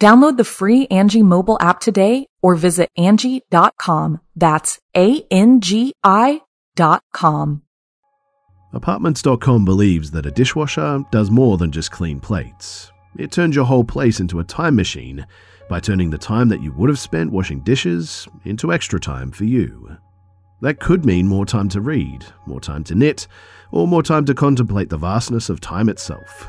Download 0.00 0.38
the 0.38 0.44
free 0.44 0.86
Angi 0.86 1.22
mobile 1.22 1.58
app 1.60 1.78
today 1.78 2.26
or 2.40 2.54
visit 2.54 2.88
Angi.com. 2.96 4.20
That's 4.34 4.78
A-N-G-I 4.96 6.40
dot 6.74 7.02
com. 7.12 7.62
Apartments.com 8.72 9.66
believes 9.66 10.10
that 10.12 10.24
a 10.24 10.30
dishwasher 10.30 11.04
does 11.10 11.30
more 11.30 11.58
than 11.58 11.70
just 11.70 11.90
clean 11.90 12.18
plates. 12.18 12.90
It 13.18 13.30
turns 13.30 13.54
your 13.54 13.66
whole 13.66 13.84
place 13.84 14.20
into 14.20 14.40
a 14.40 14.44
time 14.44 14.74
machine 14.74 15.26
by 15.68 15.80
turning 15.80 16.08
the 16.08 16.16
time 16.16 16.48
that 16.48 16.62
you 16.62 16.72
would 16.72 16.88
have 16.88 16.98
spent 16.98 17.30
washing 17.30 17.60
dishes 17.60 18.26
into 18.46 18.72
extra 18.72 18.98
time 18.98 19.30
for 19.30 19.44
you. 19.44 19.98
That 20.62 20.80
could 20.80 21.04
mean 21.04 21.28
more 21.28 21.44
time 21.44 21.68
to 21.70 21.80
read, 21.82 22.24
more 22.46 22.60
time 22.60 22.84
to 22.84 22.94
knit, 22.94 23.26
or 23.70 23.86
more 23.86 24.02
time 24.02 24.24
to 24.26 24.34
contemplate 24.34 24.88
the 24.88 24.96
vastness 24.96 25.50
of 25.50 25.60
time 25.60 25.90
itself. 25.90 26.48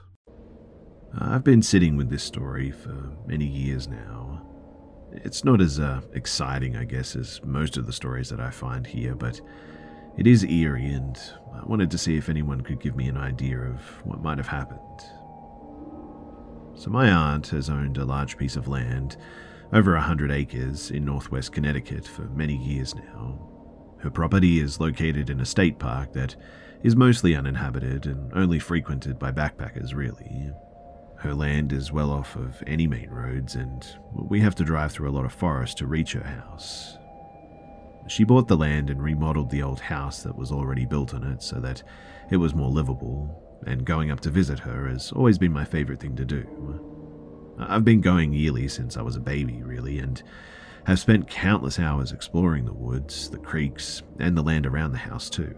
I've 1.17 1.43
been 1.43 1.61
sitting 1.61 1.97
with 1.97 2.09
this 2.09 2.23
story 2.23 2.71
for 2.71 3.11
many 3.25 3.45
years 3.45 3.87
now. 3.87 4.41
It's 5.11 5.43
not 5.43 5.59
as 5.59 5.77
uh, 5.77 6.01
exciting, 6.13 6.77
I 6.77 6.85
guess, 6.85 7.17
as 7.17 7.41
most 7.43 7.75
of 7.75 7.85
the 7.85 7.91
stories 7.91 8.29
that 8.29 8.39
I 8.39 8.49
find 8.49 8.87
here, 8.87 9.13
but 9.13 9.41
it 10.17 10.25
is 10.25 10.45
eerie, 10.45 10.87
and 10.87 11.19
I 11.53 11.65
wanted 11.65 11.91
to 11.91 11.97
see 11.97 12.15
if 12.15 12.29
anyone 12.29 12.61
could 12.61 12.79
give 12.79 12.95
me 12.95 13.09
an 13.09 13.17
idea 13.17 13.59
of 13.59 13.81
what 14.05 14.23
might 14.23 14.37
have 14.37 14.47
happened. 14.47 14.79
So, 16.75 16.89
my 16.89 17.11
aunt 17.11 17.47
has 17.47 17.69
owned 17.69 17.97
a 17.97 18.05
large 18.05 18.37
piece 18.37 18.55
of 18.55 18.69
land, 18.69 19.17
over 19.73 19.95
a 19.95 20.01
hundred 20.01 20.31
acres, 20.31 20.91
in 20.91 21.03
northwest 21.03 21.51
Connecticut 21.51 22.07
for 22.07 22.23
many 22.23 22.55
years 22.55 22.95
now. 22.95 23.37
Her 23.99 24.09
property 24.09 24.59
is 24.59 24.79
located 24.79 25.29
in 25.29 25.41
a 25.41 25.45
state 25.45 25.77
park 25.77 26.13
that 26.13 26.37
is 26.83 26.95
mostly 26.95 27.35
uninhabited 27.35 28.05
and 28.05 28.31
only 28.33 28.59
frequented 28.59 29.19
by 29.19 29.31
backpackers, 29.33 29.93
really. 29.93 30.51
Her 31.21 31.35
land 31.35 31.71
is 31.71 31.91
well 31.91 32.09
off 32.09 32.35
of 32.35 32.63
any 32.65 32.87
main 32.87 33.11
roads, 33.11 33.53
and 33.53 33.85
we 34.11 34.39
have 34.39 34.55
to 34.55 34.63
drive 34.63 34.91
through 34.91 35.07
a 35.07 35.13
lot 35.13 35.23
of 35.23 35.31
forest 35.31 35.77
to 35.77 35.85
reach 35.85 36.13
her 36.13 36.23
house. 36.23 36.97
She 38.07 38.23
bought 38.23 38.47
the 38.47 38.57
land 38.57 38.89
and 38.89 39.03
remodeled 39.03 39.51
the 39.51 39.61
old 39.61 39.79
house 39.79 40.23
that 40.23 40.35
was 40.35 40.51
already 40.51 40.83
built 40.83 41.13
on 41.13 41.23
it 41.23 41.43
so 41.43 41.59
that 41.59 41.83
it 42.31 42.37
was 42.37 42.55
more 42.55 42.71
livable, 42.71 43.39
and 43.67 43.85
going 43.85 44.09
up 44.09 44.21
to 44.21 44.31
visit 44.31 44.57
her 44.57 44.87
has 44.87 45.11
always 45.11 45.37
been 45.37 45.53
my 45.53 45.63
favorite 45.63 45.99
thing 45.99 46.15
to 46.15 46.25
do. 46.25 46.43
I've 47.59 47.85
been 47.85 48.01
going 48.01 48.33
yearly 48.33 48.67
since 48.67 48.97
I 48.97 49.03
was 49.03 49.15
a 49.15 49.19
baby, 49.19 49.61
really, 49.61 49.99
and 49.99 50.23
have 50.85 50.99
spent 50.99 51.29
countless 51.29 51.77
hours 51.77 52.11
exploring 52.11 52.65
the 52.65 52.73
woods, 52.73 53.29
the 53.29 53.37
creeks, 53.37 54.01
and 54.17 54.35
the 54.35 54.41
land 54.41 54.65
around 54.65 54.93
the 54.93 54.97
house, 54.97 55.29
too. 55.29 55.55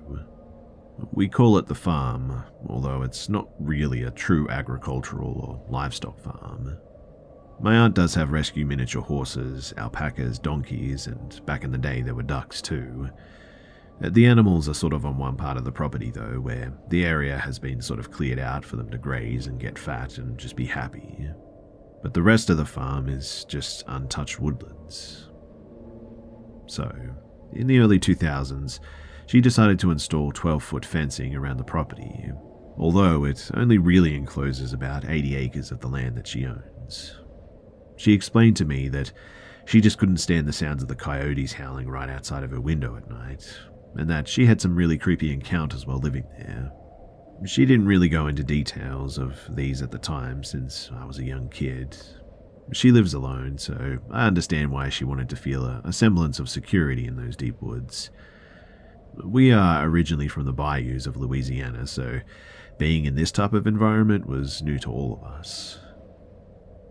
We 1.11 1.27
call 1.27 1.57
it 1.57 1.67
the 1.67 1.75
farm, 1.75 2.43
although 2.67 3.01
it's 3.01 3.29
not 3.29 3.49
really 3.59 4.03
a 4.03 4.11
true 4.11 4.47
agricultural 4.49 5.39
or 5.39 5.71
livestock 5.71 6.19
farm. 6.19 6.77
My 7.59 7.75
aunt 7.75 7.95
does 7.95 8.13
have 8.15 8.31
rescue 8.31 8.65
miniature 8.65 9.01
horses, 9.01 9.73
alpacas, 9.77 10.39
donkeys, 10.39 11.07
and 11.07 11.43
back 11.45 11.63
in 11.63 11.71
the 11.71 11.77
day 11.77 12.01
there 12.01 12.15
were 12.15 12.23
ducks 12.23 12.61
too. 12.61 13.09
Uh, 14.03 14.09
the 14.09 14.25
animals 14.25 14.67
are 14.67 14.73
sort 14.73 14.93
of 14.93 15.05
on 15.05 15.17
one 15.17 15.37
part 15.37 15.57
of 15.57 15.63
the 15.63 15.71
property 15.71 16.11
though, 16.11 16.39
where 16.39 16.73
the 16.89 17.05
area 17.05 17.37
has 17.37 17.59
been 17.59 17.81
sort 17.81 17.99
of 17.99 18.11
cleared 18.11 18.39
out 18.39 18.65
for 18.65 18.75
them 18.75 18.89
to 18.89 18.97
graze 18.97 19.47
and 19.47 19.59
get 19.59 19.77
fat 19.77 20.17
and 20.17 20.37
just 20.37 20.55
be 20.55 20.65
happy. 20.65 21.29
But 22.01 22.13
the 22.13 22.23
rest 22.23 22.49
of 22.49 22.57
the 22.57 22.65
farm 22.65 23.07
is 23.07 23.45
just 23.47 23.83
untouched 23.87 24.39
woodlands. 24.39 25.29
So, 26.65 26.93
in 27.53 27.67
the 27.67 27.79
early 27.79 27.99
2000s, 27.99 28.79
she 29.25 29.41
decided 29.41 29.79
to 29.79 29.91
install 29.91 30.31
12 30.31 30.63
foot 30.63 30.85
fencing 30.85 31.35
around 31.35 31.57
the 31.57 31.63
property, 31.63 32.31
although 32.77 33.23
it 33.23 33.49
only 33.53 33.77
really 33.77 34.15
encloses 34.15 34.73
about 34.73 35.09
80 35.09 35.35
acres 35.35 35.71
of 35.71 35.79
the 35.79 35.87
land 35.87 36.17
that 36.17 36.27
she 36.27 36.45
owns. 36.45 37.19
She 37.95 38.13
explained 38.13 38.57
to 38.57 38.65
me 38.65 38.89
that 38.89 39.11
she 39.65 39.81
just 39.81 39.97
couldn't 39.97 40.17
stand 40.17 40.47
the 40.47 40.53
sounds 40.53 40.83
of 40.83 40.89
the 40.89 40.95
coyotes 40.95 41.53
howling 41.53 41.89
right 41.89 42.09
outside 42.09 42.43
of 42.43 42.51
her 42.51 42.59
window 42.59 42.95
at 42.95 43.09
night, 43.09 43.47
and 43.95 44.09
that 44.09 44.27
she 44.27 44.45
had 44.45 44.59
some 44.59 44.75
really 44.75 44.97
creepy 44.97 45.31
encounters 45.31 45.85
while 45.85 45.99
living 45.99 46.25
there. 46.37 46.71
She 47.45 47.65
didn't 47.65 47.87
really 47.87 48.09
go 48.09 48.27
into 48.27 48.43
details 48.43 49.17
of 49.17 49.39
these 49.49 49.81
at 49.81 49.91
the 49.91 49.97
time 49.97 50.43
since 50.43 50.89
I 50.93 51.05
was 51.05 51.19
a 51.19 51.23
young 51.23 51.49
kid. 51.49 51.97
She 52.71 52.91
lives 52.91 53.13
alone, 53.13 53.57
so 53.57 53.97
I 54.11 54.27
understand 54.27 54.71
why 54.71 54.89
she 54.89 55.03
wanted 55.03 55.29
to 55.29 55.35
feel 55.35 55.65
a, 55.65 55.81
a 55.83 55.93
semblance 55.93 56.39
of 56.39 56.49
security 56.49 57.05
in 57.05 57.17
those 57.17 57.35
deep 57.35 57.61
woods. 57.61 58.09
We 59.23 59.51
are 59.51 59.85
originally 59.85 60.27
from 60.27 60.45
the 60.45 60.53
bayous 60.53 61.05
of 61.05 61.17
Louisiana, 61.17 61.87
so 61.87 62.21
being 62.77 63.05
in 63.05 63.15
this 63.15 63.31
type 63.31 63.53
of 63.53 63.67
environment 63.67 64.27
was 64.27 64.61
new 64.63 64.79
to 64.79 64.91
all 64.91 65.19
of 65.21 65.23
us. 65.23 65.79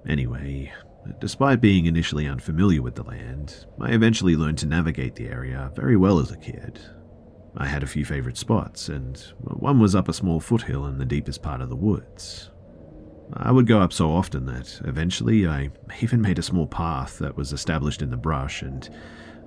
Anyway, 0.07 0.73
despite 1.21 1.61
being 1.61 1.87
initially 1.87 2.29
unfamiliar 2.29 2.83
with 2.83 2.95
the 2.95 3.03
land, 3.03 3.67
I 3.81 3.93
eventually 3.93 4.37
learned 4.37 4.59
to 4.59 4.67
navigate 4.67 5.15
the 5.15 5.29
area 5.29 5.71
very 5.75 5.97
well 5.97 6.19
as 6.19 6.31
a 6.31 6.37
kid. 6.37 6.81
I 7.57 7.67
had 7.67 7.83
a 7.83 7.89
few 7.89 8.05
favorite 8.05 8.39
spots, 8.39 8.89
and 8.89 9.19
one 9.41 9.79
was 9.79 9.95
up 9.95 10.09
a 10.09 10.13
small 10.13 10.41
foothill 10.41 10.87
in 10.87 10.99
the 10.99 11.05
deepest 11.05 11.43
part 11.43 11.61
of 11.61 11.69
the 11.69 11.77
woods. 11.77 12.51
I 13.35 13.51
would 13.51 13.67
go 13.67 13.81
up 13.81 13.93
so 13.93 14.11
often 14.11 14.47
that 14.47 14.81
eventually 14.85 15.47
I 15.47 15.71
even 16.01 16.21
made 16.21 16.39
a 16.39 16.43
small 16.43 16.67
path 16.67 17.19
that 17.19 17.37
was 17.37 17.53
established 17.53 18.03
in 18.03 18.11
the 18.11 18.17
brush, 18.17 18.63
and 18.63 18.89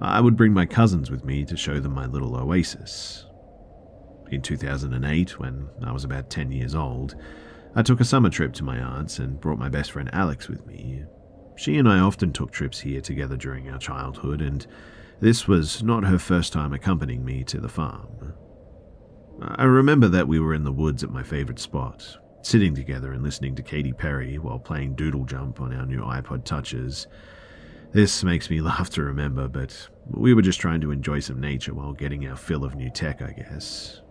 I 0.01 0.21
would 0.21 0.35
bring 0.35 0.53
my 0.53 0.65
cousins 0.65 1.09
with 1.09 1.23
me 1.23 1.45
to 1.45 1.55
show 1.55 1.79
them 1.79 1.93
my 1.93 2.05
little 2.05 2.35
oasis. 2.35 3.25
In 4.31 4.41
2008, 4.41 5.39
when 5.39 5.69
I 5.83 5.91
was 5.91 6.03
about 6.03 6.29
10 6.29 6.51
years 6.51 6.75
old, 6.75 7.15
I 7.75 7.81
took 7.81 7.99
a 7.99 8.05
summer 8.05 8.29
trip 8.29 8.53
to 8.53 8.63
my 8.63 8.79
aunt's 8.79 9.19
and 9.19 9.39
brought 9.39 9.59
my 9.59 9.69
best 9.69 9.91
friend 9.91 10.09
Alex 10.13 10.47
with 10.47 10.65
me. 10.65 11.03
She 11.55 11.77
and 11.77 11.87
I 11.87 11.99
often 11.99 12.33
took 12.33 12.51
trips 12.51 12.79
here 12.81 13.01
together 13.01 13.37
during 13.37 13.69
our 13.69 13.77
childhood, 13.77 14.41
and 14.41 14.65
this 15.21 15.47
was 15.47 15.81
not 15.81 16.03
her 16.03 16.19
first 16.19 16.51
time 16.51 16.73
accompanying 16.73 17.23
me 17.23 17.43
to 17.45 17.59
the 17.59 17.69
farm. 17.69 18.33
I 19.41 19.63
remember 19.63 20.07
that 20.09 20.27
we 20.27 20.39
were 20.39 20.53
in 20.53 20.63
the 20.63 20.71
woods 20.71 21.03
at 21.03 21.11
my 21.11 21.23
favorite 21.23 21.59
spot, 21.59 22.17
sitting 22.41 22.75
together 22.75 23.11
and 23.11 23.23
listening 23.23 23.55
to 23.55 23.63
Katy 23.63 23.93
Perry 23.93 24.37
while 24.37 24.59
playing 24.59 24.95
Doodle 24.95 25.25
Jump 25.25 25.61
on 25.61 25.73
our 25.73 25.85
new 25.85 26.01
iPod 26.01 26.45
Touches. 26.45 27.07
This 27.95 28.25
makes 28.25 28.49
me 28.49 28.59
laugh 28.71 28.89
to 28.91 29.03
remember, 29.03 29.47
but 29.47 29.87
we 30.05 30.33
were 30.33 30.41
just 30.41 30.59
trying 30.59 30.81
to 30.81 30.91
enjoy 30.91 31.21
some 31.21 31.39
nature 31.39 31.73
while 31.73 31.93
getting 31.93 32.27
our 32.27 32.35
fill 32.35 32.65
of 32.65 32.75
new 32.75 32.89
tech, 32.89 33.21
I 33.21 33.31
guess. 33.31 34.01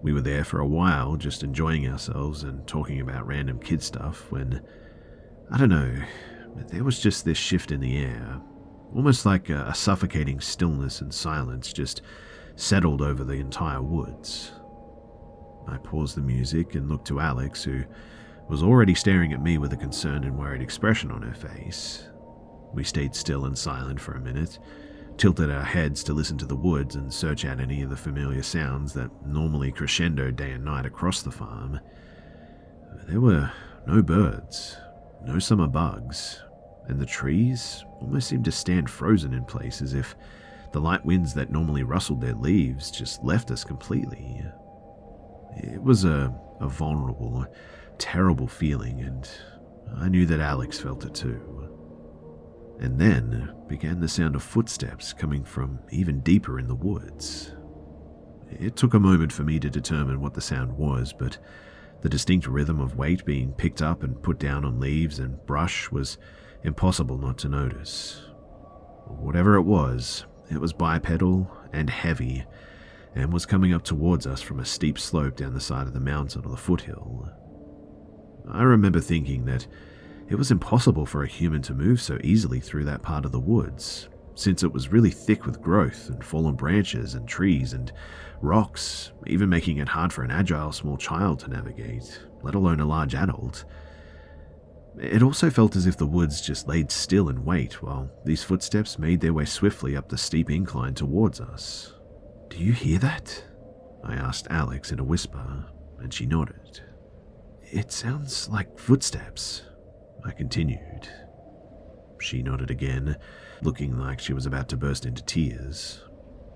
We 0.00 0.12
were 0.12 0.20
there 0.20 0.44
for 0.44 0.60
a 0.60 0.66
while, 0.66 1.16
just 1.16 1.42
enjoying 1.42 1.88
ourselves 1.88 2.44
and 2.44 2.64
talking 2.68 3.00
about 3.00 3.26
random 3.26 3.58
kid 3.58 3.82
stuff 3.82 4.30
when, 4.30 4.62
I 5.50 5.58
don't 5.58 5.70
know, 5.70 5.92
there 6.68 6.84
was 6.84 7.00
just 7.00 7.24
this 7.24 7.36
shift 7.36 7.72
in 7.72 7.80
the 7.80 7.98
air, 7.98 8.40
almost 8.94 9.26
like 9.26 9.50
a, 9.50 9.66
a 9.66 9.74
suffocating 9.74 10.38
stillness 10.38 11.00
and 11.00 11.12
silence 11.12 11.72
just 11.72 12.02
settled 12.54 13.02
over 13.02 13.24
the 13.24 13.40
entire 13.40 13.82
woods. 13.82 14.52
I 15.66 15.78
paused 15.78 16.16
the 16.16 16.20
music 16.20 16.76
and 16.76 16.88
looked 16.88 17.08
to 17.08 17.18
Alex, 17.18 17.64
who 17.64 17.82
was 18.48 18.62
already 18.62 18.94
staring 18.94 19.32
at 19.32 19.42
me 19.42 19.58
with 19.58 19.72
a 19.72 19.76
concerned 19.76 20.24
and 20.24 20.38
worried 20.38 20.62
expression 20.62 21.10
on 21.10 21.22
her 21.22 21.34
face. 21.34 22.06
We 22.72 22.84
stayed 22.84 23.14
still 23.14 23.44
and 23.46 23.56
silent 23.56 24.00
for 24.00 24.14
a 24.14 24.20
minute, 24.20 24.58
tilted 25.16 25.50
our 25.50 25.64
heads 25.64 26.04
to 26.04 26.12
listen 26.12 26.36
to 26.38 26.46
the 26.46 26.56
woods 26.56 26.94
and 26.94 27.12
search 27.12 27.44
out 27.44 27.60
any 27.60 27.82
of 27.82 27.90
the 27.90 27.96
familiar 27.96 28.42
sounds 28.42 28.92
that 28.94 29.10
normally 29.26 29.72
crescendo 29.72 30.30
day 30.30 30.52
and 30.52 30.64
night 30.64 30.86
across 30.86 31.22
the 31.22 31.30
farm. 31.30 31.80
There 33.08 33.20
were 33.20 33.50
no 33.86 34.02
birds, 34.02 34.76
no 35.24 35.38
summer 35.38 35.68
bugs, 35.68 36.42
and 36.88 37.00
the 37.00 37.06
trees 37.06 37.84
almost 38.00 38.28
seemed 38.28 38.44
to 38.44 38.52
stand 38.52 38.90
frozen 38.90 39.32
in 39.32 39.44
place 39.44 39.80
as 39.80 39.94
if 39.94 40.16
the 40.72 40.80
light 40.80 41.04
winds 41.04 41.34
that 41.34 41.50
normally 41.50 41.82
rustled 41.82 42.20
their 42.20 42.34
leaves 42.34 42.90
just 42.90 43.24
left 43.24 43.50
us 43.50 43.64
completely. 43.64 44.44
It 45.56 45.82
was 45.82 46.04
a, 46.04 46.34
a 46.60 46.68
vulnerable, 46.68 47.46
terrible 47.98 48.46
feeling, 48.46 49.00
and 49.00 49.28
I 49.96 50.08
knew 50.08 50.26
that 50.26 50.40
Alex 50.40 50.78
felt 50.78 51.04
it 51.04 51.14
too. 51.14 51.65
And 52.78 52.98
then 52.98 53.52
began 53.68 54.00
the 54.00 54.08
sound 54.08 54.36
of 54.36 54.42
footsteps 54.42 55.12
coming 55.12 55.44
from 55.44 55.80
even 55.90 56.20
deeper 56.20 56.58
in 56.58 56.68
the 56.68 56.74
woods. 56.74 57.52
It 58.50 58.76
took 58.76 58.94
a 58.94 59.00
moment 59.00 59.32
for 59.32 59.42
me 59.42 59.58
to 59.60 59.70
determine 59.70 60.20
what 60.20 60.34
the 60.34 60.40
sound 60.40 60.72
was, 60.72 61.12
but 61.12 61.38
the 62.02 62.08
distinct 62.08 62.46
rhythm 62.46 62.80
of 62.80 62.96
weight 62.96 63.24
being 63.24 63.52
picked 63.52 63.82
up 63.82 64.02
and 64.02 64.22
put 64.22 64.38
down 64.38 64.64
on 64.64 64.78
leaves 64.78 65.18
and 65.18 65.44
brush 65.46 65.90
was 65.90 66.18
impossible 66.62 67.18
not 67.18 67.38
to 67.38 67.48
notice. 67.48 68.22
Whatever 69.06 69.56
it 69.56 69.62
was, 69.62 70.26
it 70.50 70.60
was 70.60 70.72
bipedal 70.72 71.50
and 71.72 71.90
heavy, 71.90 72.44
and 73.14 73.32
was 73.32 73.46
coming 73.46 73.72
up 73.72 73.82
towards 73.82 74.26
us 74.26 74.42
from 74.42 74.60
a 74.60 74.64
steep 74.64 74.98
slope 74.98 75.36
down 75.36 75.54
the 75.54 75.60
side 75.60 75.86
of 75.86 75.94
the 75.94 76.00
mountain 76.00 76.44
or 76.44 76.50
the 76.50 76.56
foothill. 76.56 77.30
I 78.48 78.62
remember 78.62 79.00
thinking 79.00 79.46
that 79.46 79.66
it 80.28 80.36
was 80.36 80.50
impossible 80.50 81.06
for 81.06 81.22
a 81.22 81.28
human 81.28 81.62
to 81.62 81.74
move 81.74 82.00
so 82.00 82.18
easily 82.22 82.60
through 82.60 82.84
that 82.84 83.02
part 83.02 83.24
of 83.24 83.32
the 83.32 83.40
woods, 83.40 84.08
since 84.34 84.62
it 84.62 84.72
was 84.72 84.90
really 84.92 85.10
thick 85.10 85.46
with 85.46 85.62
growth 85.62 86.08
and 86.08 86.24
fallen 86.24 86.54
branches 86.54 87.14
and 87.14 87.28
trees 87.28 87.72
and 87.72 87.92
rocks, 88.40 89.12
even 89.26 89.48
making 89.48 89.78
it 89.78 89.88
hard 89.88 90.12
for 90.12 90.22
an 90.22 90.30
agile 90.30 90.72
small 90.72 90.96
child 90.96 91.40
to 91.40 91.48
navigate, 91.48 92.20
let 92.42 92.54
alone 92.54 92.80
a 92.80 92.86
large 92.86 93.14
adult. 93.14 93.64
It 94.98 95.22
also 95.22 95.50
felt 95.50 95.76
as 95.76 95.86
if 95.86 95.96
the 95.96 96.06
woods 96.06 96.40
just 96.40 96.66
laid 96.66 96.90
still 96.90 97.28
in 97.28 97.44
wait 97.44 97.82
while 97.82 98.10
these 98.24 98.42
footsteps 98.42 98.98
made 98.98 99.20
their 99.20 99.34
way 99.34 99.44
swiftly 99.44 99.96
up 99.96 100.08
the 100.08 100.16
steep 100.16 100.50
incline 100.50 100.94
towards 100.94 101.40
us. 101.40 101.92
Do 102.48 102.58
you 102.58 102.72
hear 102.72 102.98
that? 103.00 103.44
I 104.02 104.14
asked 104.14 104.46
Alex 104.48 104.92
in 104.92 104.98
a 104.98 105.04
whisper, 105.04 105.66
and 105.98 106.12
she 106.12 106.24
nodded. 106.24 106.80
It 107.62 107.92
sounds 107.92 108.48
like 108.48 108.78
footsteps, 108.78 109.62
I 110.26 110.32
continued. 110.32 111.08
She 112.20 112.42
nodded 112.42 112.70
again, 112.70 113.16
looking 113.62 113.96
like 113.98 114.18
she 114.18 114.32
was 114.32 114.44
about 114.44 114.68
to 114.70 114.76
burst 114.76 115.06
into 115.06 115.22
tears. 115.24 116.02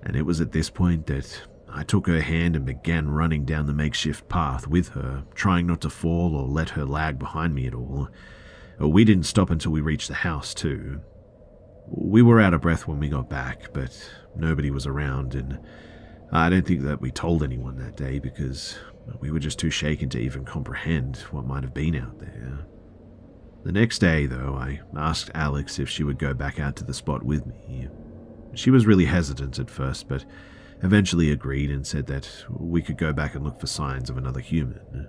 And 0.02 0.16
it 0.16 0.22
was 0.22 0.40
at 0.40 0.52
this 0.52 0.70
point 0.70 1.06
that 1.06 1.42
I 1.68 1.85
took 1.85 2.06
her 2.09 2.20
hand 2.20 2.56
and 2.56 2.64
began 2.66 3.09
running 3.09 3.44
down 3.44 3.66
the 3.66 3.72
makeshift 3.72 4.28
path 4.28 4.66
with 4.66 4.88
her, 4.90 5.24
trying 5.35 5.66
not 5.66 5.83
to 5.83 5.90
fall 5.90 6.35
or 6.35 6.48
let 6.48 6.70
her 6.70 6.85
lag 6.85 7.18
behind 7.18 7.54
me 7.54 7.66
at 7.66 7.74
all. 7.74 8.09
We 8.80 9.04
didn't 9.04 9.26
stop 9.26 9.50
until 9.50 9.72
we 9.72 9.83
reached 9.83 10.09
the 10.09 10.14
house, 10.14 10.52
too. 10.54 11.00
We 11.87 12.22
were 12.22 12.40
out 12.40 12.54
of 12.54 12.62
breath 12.62 12.88
when 12.88 12.98
we 12.98 13.09
got 13.09 13.28
back, 13.28 13.72
but 13.72 14.11
nobody 14.35 14.70
was 14.70 14.87
around, 14.87 15.35
and 15.35 15.61
I 16.33 16.48
don't 16.48 16.66
think 16.66 16.83
that 16.83 17.00
we 17.00 17.11
told 17.11 17.42
anyone 17.42 17.76
that 17.76 17.96
day 17.96 18.18
because 18.18 18.78
we 19.20 19.30
were 19.30 19.38
just 19.38 19.59
too 19.59 19.70
shaken 19.70 20.09
to 20.11 20.18
even 20.18 20.44
comprehend 20.44 21.18
what 21.30 21.46
might 21.46 21.62
have 21.62 21.74
been 21.74 21.94
out 21.94 22.18
there. 22.18 22.61
The 23.62 23.72
next 23.72 23.98
day, 23.98 24.26
though, 24.26 24.54
I 24.54 24.80
asked 24.96 25.30
Alex 25.34 25.78
if 25.78 25.88
she 25.88 26.02
would 26.02 26.18
go 26.18 26.32
back 26.32 26.58
out 26.58 26.76
to 26.76 26.84
the 26.84 26.94
spot 26.94 27.22
with 27.22 27.46
me. 27.46 27.88
She 28.54 28.70
was 28.70 28.86
really 28.86 29.04
hesitant 29.04 29.58
at 29.58 29.70
first, 29.70 30.08
but 30.08 30.24
eventually 30.82 31.30
agreed 31.30 31.70
and 31.70 31.86
said 31.86 32.06
that 32.06 32.28
we 32.48 32.80
could 32.80 32.96
go 32.96 33.12
back 33.12 33.34
and 33.34 33.44
look 33.44 33.60
for 33.60 33.66
signs 33.66 34.08
of 34.08 34.16
another 34.16 34.40
human. 34.40 35.08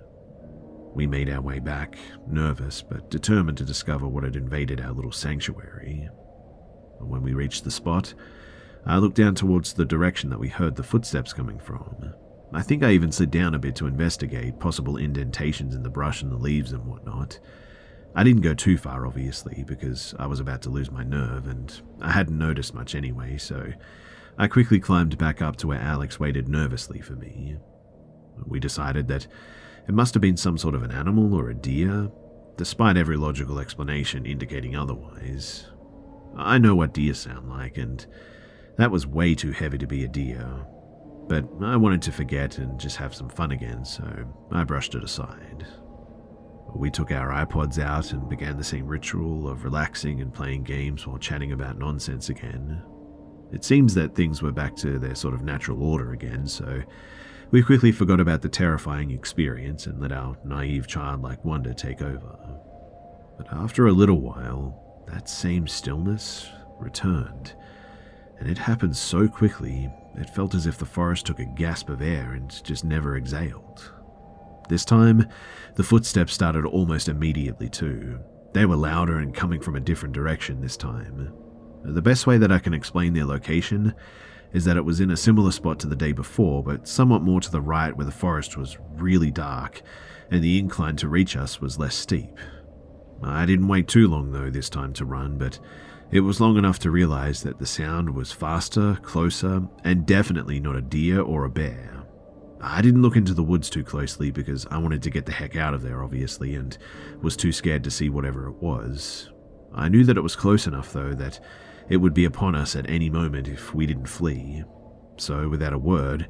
We 0.94 1.06
made 1.06 1.30
our 1.30 1.40
way 1.40 1.58
back, 1.58 1.96
nervous 2.26 2.82
but 2.82 3.10
determined 3.10 3.56
to 3.58 3.64
discover 3.64 4.06
what 4.06 4.24
had 4.24 4.36
invaded 4.36 4.80
our 4.80 4.92
little 4.92 5.12
sanctuary. 5.12 6.10
When 6.98 7.22
we 7.22 7.32
reached 7.32 7.64
the 7.64 7.70
spot, 7.70 8.12
I 8.84 8.98
looked 8.98 9.16
down 9.16 9.34
towards 9.34 9.72
the 9.72 9.86
direction 9.86 10.28
that 10.30 10.40
we 10.40 10.48
heard 10.48 10.76
the 10.76 10.82
footsteps 10.82 11.32
coming 11.32 11.58
from. 11.58 12.12
I 12.52 12.60
think 12.60 12.82
I 12.82 12.90
even 12.90 13.12
slid 13.12 13.30
down 13.30 13.54
a 13.54 13.58
bit 13.58 13.74
to 13.76 13.86
investigate 13.86 14.60
possible 14.60 14.98
indentations 14.98 15.74
in 15.74 15.82
the 15.82 15.88
brush 15.88 16.20
and 16.20 16.30
the 16.30 16.36
leaves 16.36 16.72
and 16.72 16.84
whatnot. 16.84 17.38
I 18.14 18.24
didn't 18.24 18.42
go 18.42 18.54
too 18.54 18.76
far, 18.76 19.06
obviously, 19.06 19.64
because 19.66 20.14
I 20.18 20.26
was 20.26 20.38
about 20.38 20.62
to 20.62 20.70
lose 20.70 20.90
my 20.90 21.02
nerve 21.02 21.46
and 21.46 21.80
I 22.00 22.12
hadn't 22.12 22.36
noticed 22.36 22.74
much 22.74 22.94
anyway, 22.94 23.38
so 23.38 23.72
I 24.38 24.48
quickly 24.48 24.80
climbed 24.80 25.16
back 25.18 25.40
up 25.40 25.56
to 25.56 25.66
where 25.66 25.80
Alex 25.80 26.20
waited 26.20 26.48
nervously 26.48 27.00
for 27.00 27.14
me. 27.14 27.56
We 28.46 28.60
decided 28.60 29.08
that 29.08 29.26
it 29.88 29.94
must 29.94 30.14
have 30.14 30.20
been 30.20 30.36
some 30.36 30.58
sort 30.58 30.74
of 30.74 30.82
an 30.82 30.90
animal 30.90 31.34
or 31.34 31.48
a 31.48 31.54
deer, 31.54 32.10
despite 32.56 32.96
every 32.96 33.16
logical 33.16 33.58
explanation 33.58 34.26
indicating 34.26 34.76
otherwise. 34.76 35.66
I 36.36 36.58
know 36.58 36.74
what 36.74 36.94
deer 36.94 37.14
sound 37.14 37.48
like, 37.48 37.78
and 37.78 38.06
that 38.76 38.90
was 38.90 39.06
way 39.06 39.34
too 39.34 39.52
heavy 39.52 39.78
to 39.78 39.86
be 39.86 40.04
a 40.04 40.08
deer. 40.08 40.46
But 41.28 41.46
I 41.62 41.76
wanted 41.76 42.02
to 42.02 42.12
forget 42.12 42.58
and 42.58 42.78
just 42.78 42.96
have 42.96 43.14
some 43.14 43.28
fun 43.28 43.52
again, 43.52 43.84
so 43.84 44.04
I 44.50 44.64
brushed 44.64 44.94
it 44.94 45.04
aside. 45.04 45.66
We 46.74 46.90
took 46.90 47.12
our 47.12 47.28
iPods 47.44 47.78
out 47.78 48.12
and 48.12 48.28
began 48.28 48.56
the 48.56 48.64
same 48.64 48.86
ritual 48.86 49.48
of 49.48 49.64
relaxing 49.64 50.20
and 50.20 50.32
playing 50.32 50.64
games 50.64 51.06
while 51.06 51.18
chatting 51.18 51.52
about 51.52 51.78
nonsense 51.78 52.28
again. 52.28 52.82
It 53.52 53.64
seems 53.64 53.94
that 53.94 54.14
things 54.14 54.40
were 54.42 54.52
back 54.52 54.74
to 54.76 54.98
their 54.98 55.14
sort 55.14 55.34
of 55.34 55.42
natural 55.42 55.82
order 55.82 56.12
again, 56.12 56.46
so 56.46 56.82
we 57.50 57.62
quickly 57.62 57.92
forgot 57.92 58.18
about 58.18 58.40
the 58.40 58.48
terrifying 58.48 59.10
experience 59.10 59.86
and 59.86 60.00
let 60.00 60.12
our 60.12 60.38
naive 60.44 60.86
childlike 60.86 61.44
wonder 61.44 61.74
take 61.74 62.00
over. 62.00 62.38
But 63.36 63.52
after 63.52 63.86
a 63.86 63.92
little 63.92 64.20
while, 64.20 65.04
that 65.06 65.28
same 65.28 65.68
stillness 65.68 66.48
returned, 66.78 67.54
and 68.38 68.48
it 68.48 68.56
happened 68.56 68.96
so 68.96 69.28
quickly 69.28 69.90
it 70.14 70.30
felt 70.30 70.54
as 70.54 70.66
if 70.66 70.78
the 70.78 70.86
forest 70.86 71.26
took 71.26 71.38
a 71.38 71.44
gasp 71.44 71.90
of 71.90 72.00
air 72.00 72.32
and 72.32 72.64
just 72.64 72.84
never 72.84 73.16
exhaled. 73.16 73.92
This 74.68 74.84
time, 74.84 75.26
the 75.74 75.82
footsteps 75.82 76.32
started 76.32 76.64
almost 76.64 77.08
immediately 77.08 77.68
too. 77.68 78.20
They 78.52 78.66
were 78.66 78.76
louder 78.76 79.18
and 79.18 79.34
coming 79.34 79.60
from 79.60 79.76
a 79.76 79.80
different 79.80 80.14
direction 80.14 80.60
this 80.60 80.76
time. 80.76 81.32
The 81.84 82.02
best 82.02 82.26
way 82.26 82.38
that 82.38 82.52
I 82.52 82.58
can 82.58 82.74
explain 82.74 83.12
their 83.12 83.24
location 83.24 83.94
is 84.52 84.64
that 84.64 84.76
it 84.76 84.84
was 84.84 85.00
in 85.00 85.10
a 85.10 85.16
similar 85.16 85.50
spot 85.50 85.80
to 85.80 85.86
the 85.86 85.96
day 85.96 86.12
before, 86.12 86.62
but 86.62 86.86
somewhat 86.86 87.22
more 87.22 87.40
to 87.40 87.50
the 87.50 87.60
right 87.60 87.96
where 87.96 88.04
the 88.06 88.12
forest 88.12 88.56
was 88.56 88.76
really 88.94 89.30
dark 89.30 89.82
and 90.30 90.42
the 90.42 90.58
incline 90.58 90.96
to 90.96 91.08
reach 91.08 91.36
us 91.36 91.60
was 91.60 91.78
less 91.78 91.94
steep. 91.94 92.38
I 93.22 93.46
didn't 93.46 93.68
wait 93.68 93.88
too 93.88 94.08
long 94.08 94.32
though 94.32 94.50
this 94.50 94.68
time 94.68 94.92
to 94.94 95.04
run, 95.04 95.38
but 95.38 95.58
it 96.10 96.20
was 96.20 96.40
long 96.40 96.58
enough 96.58 96.78
to 96.80 96.90
realize 96.90 97.42
that 97.42 97.58
the 97.58 97.66
sound 97.66 98.14
was 98.14 98.32
faster, 98.32 98.98
closer, 99.02 99.62
and 99.82 100.06
definitely 100.06 100.60
not 100.60 100.76
a 100.76 100.82
deer 100.82 101.20
or 101.20 101.44
a 101.44 101.50
bear. 101.50 102.01
I 102.64 102.80
didn't 102.80 103.02
look 103.02 103.16
into 103.16 103.34
the 103.34 103.42
woods 103.42 103.68
too 103.68 103.82
closely 103.82 104.30
because 104.30 104.66
I 104.70 104.78
wanted 104.78 105.02
to 105.02 105.10
get 105.10 105.26
the 105.26 105.32
heck 105.32 105.56
out 105.56 105.74
of 105.74 105.82
there, 105.82 106.02
obviously, 106.02 106.54
and 106.54 106.78
was 107.20 107.36
too 107.36 107.50
scared 107.50 107.82
to 107.84 107.90
see 107.90 108.08
whatever 108.08 108.46
it 108.46 108.62
was. 108.62 109.30
I 109.74 109.88
knew 109.88 110.04
that 110.04 110.16
it 110.16 110.22
was 110.22 110.36
close 110.36 110.66
enough, 110.68 110.92
though, 110.92 111.12
that 111.14 111.40
it 111.88 111.96
would 111.96 112.14
be 112.14 112.24
upon 112.24 112.54
us 112.54 112.76
at 112.76 112.88
any 112.88 113.10
moment 113.10 113.48
if 113.48 113.74
we 113.74 113.84
didn't 113.84 114.06
flee. 114.06 114.62
So, 115.16 115.48
without 115.48 115.72
a 115.72 115.78
word, 115.78 116.28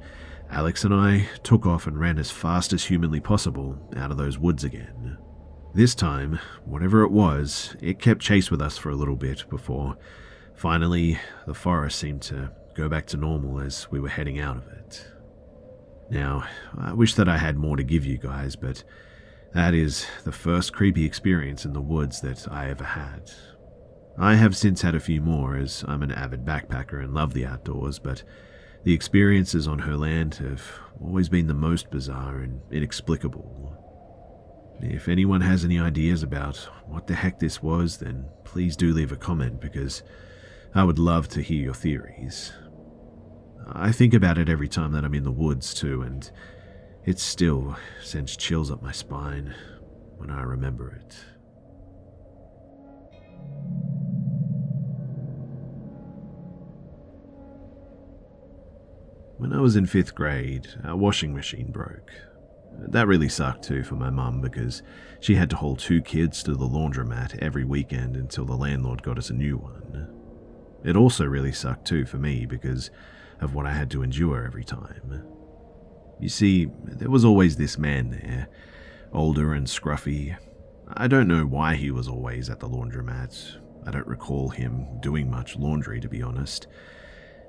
Alex 0.50 0.84
and 0.84 0.94
I 0.94 1.28
took 1.42 1.66
off 1.66 1.86
and 1.86 2.00
ran 2.00 2.18
as 2.18 2.30
fast 2.30 2.72
as 2.72 2.84
humanly 2.84 3.20
possible 3.20 3.78
out 3.96 4.10
of 4.10 4.16
those 4.16 4.38
woods 4.38 4.64
again. 4.64 5.18
This 5.74 5.94
time, 5.94 6.38
whatever 6.64 7.02
it 7.02 7.10
was, 7.10 7.76
it 7.80 7.98
kept 7.98 8.22
chase 8.22 8.50
with 8.50 8.62
us 8.62 8.78
for 8.78 8.90
a 8.90 8.96
little 8.96 9.16
bit 9.16 9.48
before 9.50 9.96
finally 10.54 11.18
the 11.46 11.54
forest 11.54 11.98
seemed 11.98 12.22
to 12.22 12.50
go 12.74 12.88
back 12.88 13.06
to 13.06 13.16
normal 13.16 13.60
as 13.60 13.90
we 13.90 13.98
were 14.00 14.08
heading 14.08 14.38
out 14.38 14.56
of 14.56 14.66
it. 14.68 15.11
Now, 16.10 16.44
I 16.76 16.92
wish 16.92 17.14
that 17.14 17.28
I 17.28 17.38
had 17.38 17.56
more 17.56 17.76
to 17.76 17.82
give 17.82 18.04
you 18.04 18.18
guys, 18.18 18.56
but 18.56 18.84
that 19.54 19.74
is 19.74 20.06
the 20.24 20.32
first 20.32 20.72
creepy 20.72 21.04
experience 21.04 21.64
in 21.64 21.72
the 21.72 21.80
woods 21.80 22.20
that 22.20 22.46
I 22.50 22.68
ever 22.70 22.84
had. 22.84 23.30
I 24.18 24.34
have 24.34 24.56
since 24.56 24.82
had 24.82 24.94
a 24.94 25.00
few 25.00 25.20
more 25.20 25.56
as 25.56 25.84
I'm 25.88 26.02
an 26.02 26.12
avid 26.12 26.44
backpacker 26.44 27.02
and 27.02 27.14
love 27.14 27.32
the 27.32 27.46
outdoors, 27.46 27.98
but 27.98 28.22
the 28.84 28.92
experiences 28.92 29.66
on 29.66 29.78
her 29.80 29.96
land 29.96 30.34
have 30.36 30.62
always 31.02 31.28
been 31.28 31.46
the 31.46 31.54
most 31.54 31.90
bizarre 31.90 32.38
and 32.38 32.60
inexplicable. 32.70 33.78
If 34.80 35.08
anyone 35.08 35.40
has 35.42 35.64
any 35.64 35.78
ideas 35.78 36.22
about 36.22 36.56
what 36.86 37.06
the 37.06 37.14
heck 37.14 37.38
this 37.38 37.62
was, 37.62 37.98
then 37.98 38.26
please 38.44 38.76
do 38.76 38.92
leave 38.92 39.12
a 39.12 39.16
comment 39.16 39.60
because 39.60 40.02
I 40.74 40.84
would 40.84 40.98
love 40.98 41.28
to 41.28 41.42
hear 41.42 41.62
your 41.62 41.74
theories. 41.74 42.52
I 43.74 43.90
think 43.90 44.12
about 44.12 44.38
it 44.38 44.48
every 44.48 44.68
time 44.68 44.92
that 44.92 45.04
I'm 45.04 45.14
in 45.14 45.24
the 45.24 45.32
woods 45.32 45.72
too, 45.72 46.02
and 46.02 46.30
it 47.04 47.18
still 47.18 47.76
sends 48.02 48.36
chills 48.36 48.70
up 48.70 48.82
my 48.82 48.92
spine 48.92 49.54
when 50.16 50.30
I 50.30 50.42
remember 50.42 50.90
it. 50.90 51.16
When 59.38 59.52
I 59.52 59.60
was 59.60 59.74
in 59.74 59.86
fifth 59.86 60.14
grade, 60.14 60.68
our 60.84 60.94
washing 60.94 61.34
machine 61.34 61.72
broke. 61.72 62.12
That 62.78 63.08
really 63.08 63.28
sucked 63.28 63.64
too 63.64 63.82
for 63.82 63.96
my 63.96 64.10
mum 64.10 64.40
because 64.40 64.82
she 65.20 65.34
had 65.34 65.50
to 65.50 65.56
haul 65.56 65.76
two 65.76 66.00
kids 66.02 66.42
to 66.44 66.54
the 66.54 66.68
laundromat 66.68 67.38
every 67.38 67.64
weekend 67.64 68.16
until 68.16 68.44
the 68.44 68.56
landlord 68.56 69.02
got 69.02 69.18
us 69.18 69.30
a 69.30 69.34
new 69.34 69.56
one. 69.56 70.08
It 70.84 70.96
also 70.96 71.24
really 71.24 71.52
sucked 71.52 71.86
too 71.86 72.04
for 72.06 72.18
me 72.18 72.46
because 72.46 72.90
of 73.42 73.54
what 73.54 73.66
I 73.66 73.72
had 73.72 73.90
to 73.90 74.02
endure 74.02 74.44
every 74.44 74.64
time. 74.64 75.24
You 76.20 76.28
see, 76.28 76.68
there 76.84 77.10
was 77.10 77.24
always 77.24 77.56
this 77.56 77.76
man 77.76 78.10
there, 78.10 78.48
older 79.12 79.52
and 79.52 79.66
scruffy. 79.66 80.36
I 80.88 81.08
don't 81.08 81.28
know 81.28 81.44
why 81.44 81.74
he 81.74 81.90
was 81.90 82.08
always 82.08 82.48
at 82.48 82.60
the 82.60 82.68
laundromat. 82.68 83.58
I 83.84 83.90
don't 83.90 84.06
recall 84.06 84.50
him 84.50 85.00
doing 85.00 85.28
much 85.28 85.56
laundry, 85.56 86.00
to 86.00 86.08
be 86.08 86.22
honest. 86.22 86.68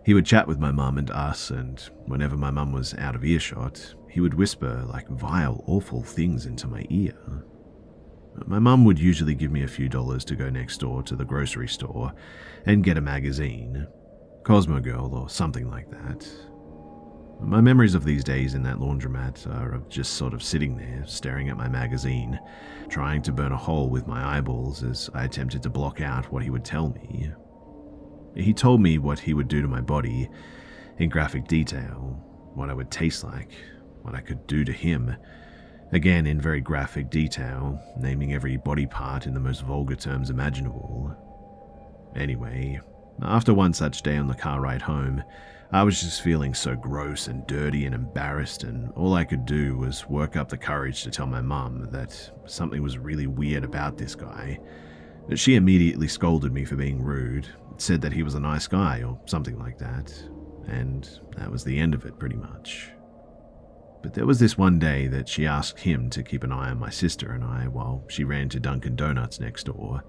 He 0.06 0.14
would 0.14 0.26
chat 0.26 0.48
with 0.48 0.60
my 0.60 0.72
mum 0.72 0.98
and 0.98 1.12
us, 1.12 1.52
and 1.52 1.80
whenever 2.06 2.36
my 2.36 2.52
mum 2.52 2.72
was 2.72 2.94
out 2.96 3.16
of 3.16 3.24
earshot, 3.24 3.94
he 4.10 4.20
would 4.20 4.34
whisper 4.34 4.84
like 4.88 5.08
vile, 5.08 5.64
awful 5.68 6.04
things 6.04 6.46
into 6.46 6.68
my 6.68 6.86
ear. 6.90 7.16
My 8.48 8.60
mum 8.60 8.84
would 8.86 9.00
usually 9.00 9.36
give 9.36 9.52
me 9.52 9.64
a 9.64 9.68
few 9.68 9.88
dollars 9.88 10.26
to 10.26 10.36
go 10.36 10.50
next 10.50 10.80
door 10.80 11.04
to 11.04 11.16
the 11.16 11.26
grocery 11.26 11.68
store 11.68 12.14
and 12.66 12.84
get 12.84 12.98
a 12.98 13.02
magazine, 13.02 13.88
Cosmo 14.44 14.80
Girl 14.80 15.14
or 15.14 15.30
something 15.30 15.70
like 15.70 15.90
that. 15.92 16.28
My 17.42 17.62
memories 17.62 17.96
of 17.96 18.06
these 18.06 18.24
days 18.24 18.54
in 18.54 18.64
that 18.64 18.78
laundromat 18.78 19.48
are 19.48 19.74
of 19.74 19.90
just 19.90 20.14
sort 20.14 20.34
of 20.34 20.44
sitting 20.44 20.78
there, 20.78 21.04
staring 21.06 21.50
at 21.50 21.58
my 21.58 21.68
magazine, 21.68 22.40
trying 22.90 23.22
to 23.24 23.32
burn 23.32 23.52
a 23.52 23.58
hole 23.58 23.90
with 23.90 24.08
my 24.08 24.38
eyeballs 24.38 24.84
as 24.84 25.10
I 25.14 25.26
attempted 25.26 25.64
to 25.64 25.70
block 25.70 26.00
out 26.00 26.32
what 26.32 26.44
he 26.44 26.50
would 26.50 26.64
tell 26.64 26.90
me, 26.90 27.34
he 28.36 28.54
told 28.54 28.82
me 28.82 28.98
what 28.98 29.20
he 29.20 29.34
would 29.34 29.48
do 29.48 29.62
to 29.62 29.68
my 29.68 29.82
body 29.82 30.30
in 30.98 31.10
graphic 31.10 31.48
detail, 31.48 32.20
what 32.56 32.70
I 32.70 32.74
would 32.74 32.92
taste 32.92 33.24
like, 33.24 33.52
what 34.02 34.16
I 34.16 34.22
could 34.22 34.48
do 34.48 34.64
to 34.64 34.72
him. 34.72 35.16
Again, 35.92 36.26
in 36.26 36.42
very 36.42 36.62
graphic 36.62 37.10
detail, 37.12 37.80
naming 38.00 38.34
every 38.34 38.58
body 38.58 38.88
part 38.88 39.28
in 39.28 39.34
the 39.34 39.40
most 39.40 39.62
vulgar 39.62 39.96
terms 39.96 40.30
imaginable. 40.30 41.16
Anyway, 42.16 42.82
after 43.22 43.54
one 43.54 43.74
such 43.74 44.02
day 44.02 44.18
on 44.18 44.28
the 44.28 44.36
car 44.36 44.62
ride 44.62 44.82
home, 44.82 45.24
I 45.72 45.84
was 45.84 46.02
just 46.02 46.22
feeling 46.22 46.54
so 46.54 46.76
gross 46.76 47.28
and 47.28 47.48
dirty 47.48 47.86
and 47.86 47.96
embarrassed, 47.96 48.64
and 48.64 48.92
all 48.92 49.14
I 49.14 49.24
could 49.24 49.46
do 49.46 49.78
was 49.78 50.08
work 50.08 50.36
up 50.36 50.50
the 50.50 50.58
courage 50.58 51.04
to 51.04 51.12
tell 51.12 51.26
my 51.26 51.42
mum 51.42 51.90
that 51.92 52.32
something 52.46 52.82
was 52.82 52.98
really 52.98 53.28
weird 53.28 53.64
about 53.64 53.98
this 53.98 54.14
guy. 54.14 54.60
She 55.36 55.56
immediately 55.56 56.08
scolded 56.08 56.54
me 56.54 56.66
for 56.66 56.76
being 56.76 57.02
rude 57.02 57.48
said 57.78 58.02
that 58.02 58.14
he 58.14 58.24
was 58.24 58.36
a 58.36 58.40
nice 58.40 58.68
guy 58.68 59.02
or 59.04 59.20
something 59.26 59.58
like 59.58 59.78
that, 59.80 60.14
and 60.68 61.20
that 61.36 61.52
was 61.52 61.64
the 61.64 61.80
end 61.80 61.94
of 61.94 62.06
it 62.06 62.20
pretty 62.20 62.36
much. 62.36 62.92
But 64.02 64.14
there 64.14 64.26
was 64.26 64.40
this 64.40 64.58
one 64.58 64.80
day 64.80 65.08
that 65.08 65.30
she 65.30 65.48
asked 65.48 65.80
him 65.80 66.10
to 66.12 66.24
keep 66.24 66.44
an 66.44 66.52
eye 66.52 66.70
on 66.70 66.80
my 66.80 66.90
sister 66.90 67.32
and 67.32 67.44
I 67.44 67.68
while 67.68 68.04
she 68.10 68.24
ran 68.24 68.50
to 68.50 68.60
Dunkin' 68.60 68.96
Donuts 68.96 69.40
next 69.40 69.66
door. 69.66 70.04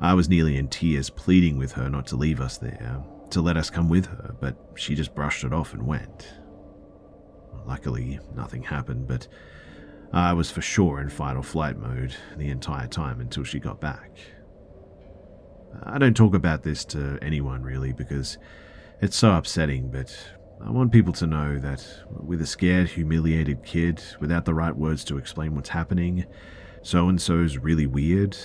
I 0.00 0.14
was 0.14 0.28
nearly 0.28 0.56
in 0.56 0.68
tears 0.68 1.10
pleading 1.10 1.56
with 1.56 1.72
her 1.72 1.88
not 1.88 2.06
to 2.08 2.16
leave 2.16 2.40
us 2.40 2.58
there, 2.58 3.02
to 3.30 3.40
let 3.40 3.56
us 3.56 3.70
come 3.70 3.88
with 3.88 4.06
her, 4.06 4.34
but 4.40 4.56
she 4.74 4.94
just 4.94 5.14
brushed 5.14 5.44
it 5.44 5.52
off 5.52 5.72
and 5.72 5.86
went. 5.86 6.34
Luckily, 7.66 8.20
nothing 8.34 8.62
happened, 8.62 9.06
but 9.06 9.26
I 10.12 10.32
was 10.32 10.50
for 10.50 10.60
sure 10.60 11.00
in 11.00 11.08
fight 11.08 11.36
or 11.36 11.42
flight 11.42 11.78
mode 11.78 12.14
the 12.36 12.50
entire 12.50 12.86
time 12.86 13.20
until 13.20 13.44
she 13.44 13.58
got 13.58 13.80
back. 13.80 14.10
I 15.82 15.98
don't 15.98 16.16
talk 16.16 16.34
about 16.34 16.62
this 16.62 16.84
to 16.86 17.18
anyone 17.20 17.62
really 17.62 17.92
because 17.92 18.38
it's 19.00 19.16
so 19.16 19.32
upsetting, 19.32 19.90
but 19.90 20.16
I 20.64 20.70
want 20.70 20.92
people 20.92 21.12
to 21.14 21.26
know 21.26 21.58
that 21.58 21.86
with 22.08 22.40
a 22.40 22.46
scared, 22.46 22.90
humiliated 22.90 23.64
kid 23.64 24.02
without 24.20 24.44
the 24.44 24.54
right 24.54 24.76
words 24.76 25.04
to 25.04 25.18
explain 25.18 25.54
what's 25.54 25.70
happening, 25.70 26.26
so 26.82 27.08
and 27.08 27.20
so's 27.20 27.58
really 27.58 27.86
weird 27.86 28.36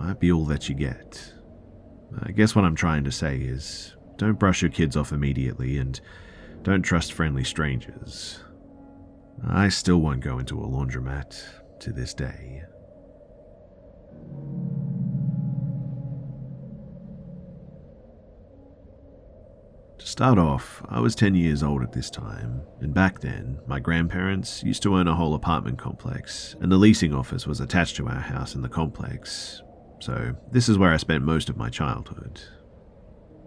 might 0.00 0.20
be 0.20 0.32
all 0.32 0.44
that 0.46 0.68
you 0.68 0.74
get. 0.74 1.32
I 2.22 2.32
guess 2.32 2.54
what 2.54 2.64
I'm 2.64 2.76
trying 2.76 3.04
to 3.04 3.12
say 3.12 3.36
is 3.36 3.94
don't 4.16 4.38
brush 4.38 4.62
your 4.62 4.70
kids 4.70 4.96
off 4.96 5.12
immediately 5.12 5.78
and 5.78 6.00
don't 6.62 6.82
trust 6.82 7.12
friendly 7.12 7.44
strangers. 7.44 8.40
I 9.46 9.68
still 9.68 9.98
won't 9.98 10.20
go 10.20 10.38
into 10.38 10.60
a 10.60 10.66
laundromat 10.66 11.40
to 11.80 11.92
this 11.92 12.14
day. 12.14 12.62
To 19.98 20.06
start 20.06 20.38
off, 20.38 20.82
I 20.88 21.00
was 21.00 21.14
10 21.14 21.34
years 21.34 21.62
old 21.62 21.82
at 21.82 21.92
this 21.92 22.10
time, 22.10 22.62
and 22.80 22.94
back 22.94 23.20
then, 23.20 23.60
my 23.66 23.78
grandparents 23.78 24.62
used 24.62 24.82
to 24.84 24.94
own 24.96 25.08
a 25.08 25.14
whole 25.14 25.34
apartment 25.34 25.78
complex, 25.78 26.56
and 26.60 26.70
the 26.70 26.76
leasing 26.76 27.14
office 27.14 27.46
was 27.46 27.60
attached 27.60 27.96
to 27.96 28.08
our 28.08 28.20
house 28.20 28.54
in 28.54 28.62
the 28.62 28.68
complex. 28.68 29.62
So, 30.00 30.36
this 30.52 30.68
is 30.68 30.78
where 30.78 30.92
I 30.92 30.96
spent 30.96 31.24
most 31.24 31.48
of 31.48 31.56
my 31.56 31.68
childhood. 31.68 32.40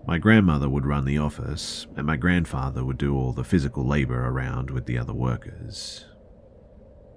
My 0.05 0.17
grandmother 0.17 0.67
would 0.67 0.85
run 0.85 1.05
the 1.05 1.19
office, 1.19 1.87
and 1.95 2.05
my 2.05 2.17
grandfather 2.17 2.83
would 2.83 2.97
do 2.97 3.15
all 3.15 3.33
the 3.33 3.43
physical 3.43 3.87
labor 3.87 4.27
around 4.27 4.71
with 4.71 4.85
the 4.85 4.97
other 4.97 5.13
workers. 5.13 6.05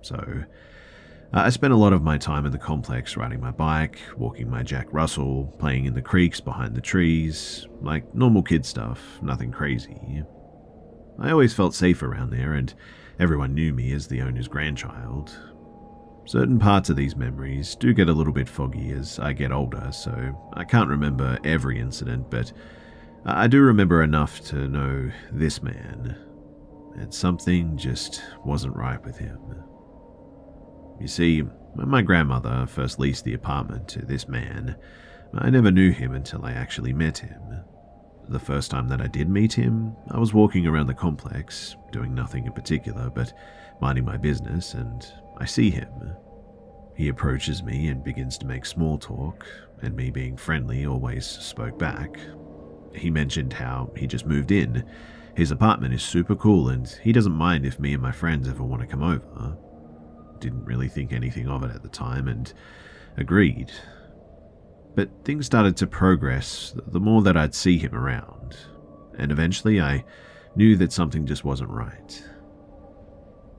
So, 0.02 0.44
uh, 1.34 1.40
I 1.40 1.50
spent 1.50 1.72
a 1.72 1.76
lot 1.76 1.92
of 1.92 2.02
my 2.02 2.18
time 2.18 2.46
in 2.46 2.52
the 2.52 2.58
complex 2.58 3.16
riding 3.16 3.40
my 3.40 3.50
bike, 3.50 3.98
walking 4.16 4.48
my 4.48 4.62
Jack 4.62 4.86
Russell, 4.92 5.52
playing 5.58 5.86
in 5.86 5.94
the 5.94 6.02
creeks 6.02 6.40
behind 6.40 6.74
the 6.76 6.80
trees, 6.80 7.66
like 7.80 8.14
normal 8.14 8.42
kid 8.42 8.64
stuff, 8.64 9.00
nothing 9.22 9.50
crazy. 9.50 10.22
I 11.18 11.30
always 11.30 11.54
felt 11.54 11.74
safe 11.74 12.02
around 12.02 12.30
there, 12.30 12.52
and 12.52 12.72
everyone 13.18 13.54
knew 13.54 13.72
me 13.72 13.92
as 13.92 14.06
the 14.06 14.20
owner's 14.20 14.46
grandchild. 14.46 15.36
Certain 16.26 16.58
parts 16.58 16.88
of 16.88 16.96
these 16.96 17.16
memories 17.16 17.74
do 17.74 17.92
get 17.92 18.08
a 18.08 18.12
little 18.12 18.32
bit 18.32 18.48
foggy 18.48 18.90
as 18.92 19.18
I 19.18 19.34
get 19.34 19.52
older, 19.52 19.90
so 19.92 20.50
I 20.54 20.64
can't 20.64 20.88
remember 20.88 21.38
every 21.44 21.78
incident, 21.78 22.30
but 22.30 22.50
I 23.26 23.46
do 23.46 23.60
remember 23.60 24.02
enough 24.02 24.40
to 24.46 24.66
know 24.66 25.10
this 25.30 25.62
man, 25.62 26.16
and 26.96 27.12
something 27.12 27.76
just 27.76 28.22
wasn't 28.44 28.74
right 28.74 29.02
with 29.04 29.18
him. 29.18 29.38
You 30.98 31.08
see, 31.08 31.40
when 31.40 31.88
my 31.88 32.00
grandmother 32.00 32.66
first 32.66 32.98
leased 32.98 33.24
the 33.24 33.34
apartment 33.34 33.88
to 33.88 34.04
this 34.04 34.26
man, 34.26 34.76
I 35.34 35.50
never 35.50 35.70
knew 35.70 35.90
him 35.90 36.14
until 36.14 36.44
I 36.44 36.52
actually 36.52 36.94
met 36.94 37.18
him. 37.18 37.40
The 38.28 38.38
first 38.38 38.70
time 38.70 38.88
that 38.88 39.02
I 39.02 39.08
did 39.08 39.28
meet 39.28 39.52
him, 39.52 39.94
I 40.10 40.18
was 40.18 40.32
walking 40.32 40.66
around 40.66 40.86
the 40.86 40.94
complex, 40.94 41.76
doing 41.92 42.14
nothing 42.14 42.46
in 42.46 42.52
particular 42.52 43.10
but 43.10 43.34
minding 43.80 44.06
my 44.06 44.16
business, 44.16 44.72
and 44.72 45.06
I 45.38 45.44
see 45.46 45.70
him. 45.70 46.14
He 46.96 47.08
approaches 47.08 47.62
me 47.62 47.88
and 47.88 48.04
begins 48.04 48.38
to 48.38 48.46
make 48.46 48.64
small 48.64 48.98
talk, 48.98 49.46
and 49.82 49.96
me 49.96 50.10
being 50.10 50.36
friendly 50.36 50.86
always 50.86 51.26
spoke 51.26 51.78
back. 51.78 52.18
He 52.94 53.10
mentioned 53.10 53.52
how 53.52 53.90
he 53.96 54.06
just 54.06 54.26
moved 54.26 54.52
in. 54.52 54.84
His 55.36 55.50
apartment 55.50 55.94
is 55.94 56.02
super 56.02 56.36
cool, 56.36 56.68
and 56.68 56.86
he 57.02 57.12
doesn't 57.12 57.32
mind 57.32 57.66
if 57.66 57.80
me 57.80 57.92
and 57.94 58.02
my 58.02 58.12
friends 58.12 58.48
ever 58.48 58.62
want 58.62 58.82
to 58.82 58.88
come 58.88 59.02
over. 59.02 59.56
Didn't 60.38 60.64
really 60.64 60.88
think 60.88 61.12
anything 61.12 61.48
of 61.48 61.64
it 61.64 61.74
at 61.74 61.82
the 61.82 61.88
time, 61.88 62.28
and 62.28 62.52
agreed. 63.16 63.72
But 64.94 65.10
things 65.24 65.46
started 65.46 65.76
to 65.78 65.88
progress 65.88 66.74
the 66.86 67.00
more 67.00 67.22
that 67.22 67.36
I'd 67.36 67.54
see 67.54 67.78
him 67.78 67.94
around, 67.94 68.56
and 69.18 69.32
eventually 69.32 69.80
I 69.80 70.04
knew 70.54 70.76
that 70.76 70.92
something 70.92 71.26
just 71.26 71.44
wasn't 71.44 71.70
right. 71.70 72.24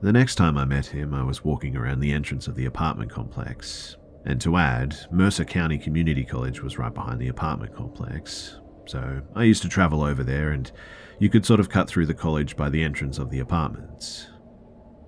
The 0.02 0.12
next 0.12 0.34
time 0.34 0.58
I 0.58 0.66
met 0.66 0.86
him, 0.86 1.14
I 1.14 1.22
was 1.22 1.44
walking 1.44 1.76
around 1.76 2.00
the 2.00 2.12
entrance 2.12 2.48
of 2.48 2.54
the 2.54 2.66
apartment 2.66 3.10
complex. 3.10 3.96
And 4.26 4.40
to 4.42 4.56
add, 4.56 4.94
Mercer 5.10 5.44
County 5.44 5.78
Community 5.78 6.24
College 6.24 6.62
was 6.62 6.78
right 6.78 6.92
behind 6.92 7.20
the 7.20 7.28
apartment 7.28 7.74
complex. 7.74 8.60
So 8.86 9.22
I 9.34 9.44
used 9.44 9.62
to 9.62 9.68
travel 9.68 10.02
over 10.02 10.22
there, 10.22 10.50
and 10.50 10.70
you 11.18 11.30
could 11.30 11.46
sort 11.46 11.60
of 11.60 11.70
cut 11.70 11.88
through 11.88 12.06
the 12.06 12.14
college 12.14 12.56
by 12.56 12.68
the 12.68 12.82
entrance 12.82 13.18
of 13.18 13.30
the 13.30 13.40
apartments. 13.40 14.26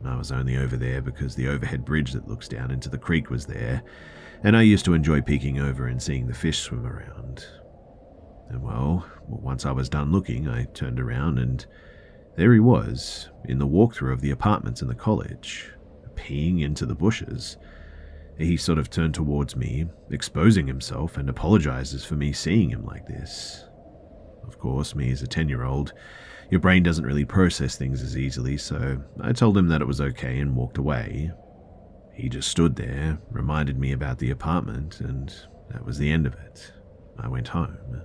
I 0.05 0.17
was 0.17 0.33
only 0.33 0.57
over 0.57 0.77
there 0.77 1.03
because 1.03 1.35
the 1.35 1.49
overhead 1.49 1.85
bridge 1.85 2.13
that 2.13 2.29
looks 2.29 2.49
down 2.49 2.71
into 2.71 2.89
the 2.89 2.99
creek 2.99 3.31
was 3.31 3.47
there, 3.47 3.83
and 4.43 4.57
I 4.57 4.63
used 4.63 4.85
to 4.87 4.95
enjoy 4.95 5.21
peeking 5.21 5.59
over 5.59 5.87
and 5.87 6.03
seeing 6.03 6.27
the 6.27 6.35
fish 6.35 6.61
swim 6.61 6.87
around. 6.87 7.45
And 8.49 8.63
well, 8.63 9.07
once 9.27 9.67
I 9.67 9.73
was 9.73 9.89
done 9.89 10.13
looking, 10.13 10.49
I 10.49 10.65
turned 10.65 10.99
around 10.99 11.39
and 11.39 11.67
there 12.39 12.53
he 12.53 12.61
was, 12.61 13.29
in 13.47 13.59
the 13.59 13.67
walkthrough 13.67 14.13
of 14.13 14.21
the 14.21 14.31
apartments 14.31 14.81
in 14.81 14.87
the 14.87 14.95
college, 14.95 15.73
peeing 16.15 16.63
into 16.63 16.87
the 16.87 16.95
bushes. 16.95 17.57
He 18.39 18.57
sort 18.57 18.79
of 18.79 18.89
turned 18.89 19.15
towards 19.15 19.57
me, 19.57 19.87
exposing 20.09 20.69
himself, 20.69 21.17
and 21.17 21.29
apologizes 21.29 22.05
for 22.05 22.15
me 22.15 22.33
seeing 22.33 22.71
him 22.71 22.85
like 22.85 23.09
this. 23.09 23.65
Of 24.47 24.57
course, 24.61 24.95
me 24.95 25.11
as 25.11 25.21
a 25.21 25.27
10 25.27 25.49
year 25.49 25.65
old, 25.65 25.93
your 26.49 26.61
brain 26.61 26.85
doesn't 26.85 27.05
really 27.05 27.25
process 27.25 27.77
things 27.77 28.05
as 28.05 28.17
easily, 28.17 28.57
so 28.57 29.03
I 29.21 29.33
told 29.33 29.59
him 29.59 29.67
that 29.69 29.83
it 29.83 29.89
was 29.89 30.01
okay 30.01 30.39
and 30.39 30.55
walked 30.55 30.79
away. 30.79 31.33
He 32.15 32.29
just 32.29 32.49
stood 32.49 32.77
there, 32.77 33.19
reminded 33.33 33.81
me 33.81 33.91
about 33.91 34.19
the 34.19 34.31
apartment, 34.31 35.01
and 35.01 35.35
that 35.71 35.85
was 35.85 35.99
the 35.99 36.13
end 36.13 36.25
of 36.25 36.35
it. 36.35 36.73
I 37.19 37.27
went 37.27 37.49
home. 37.49 38.01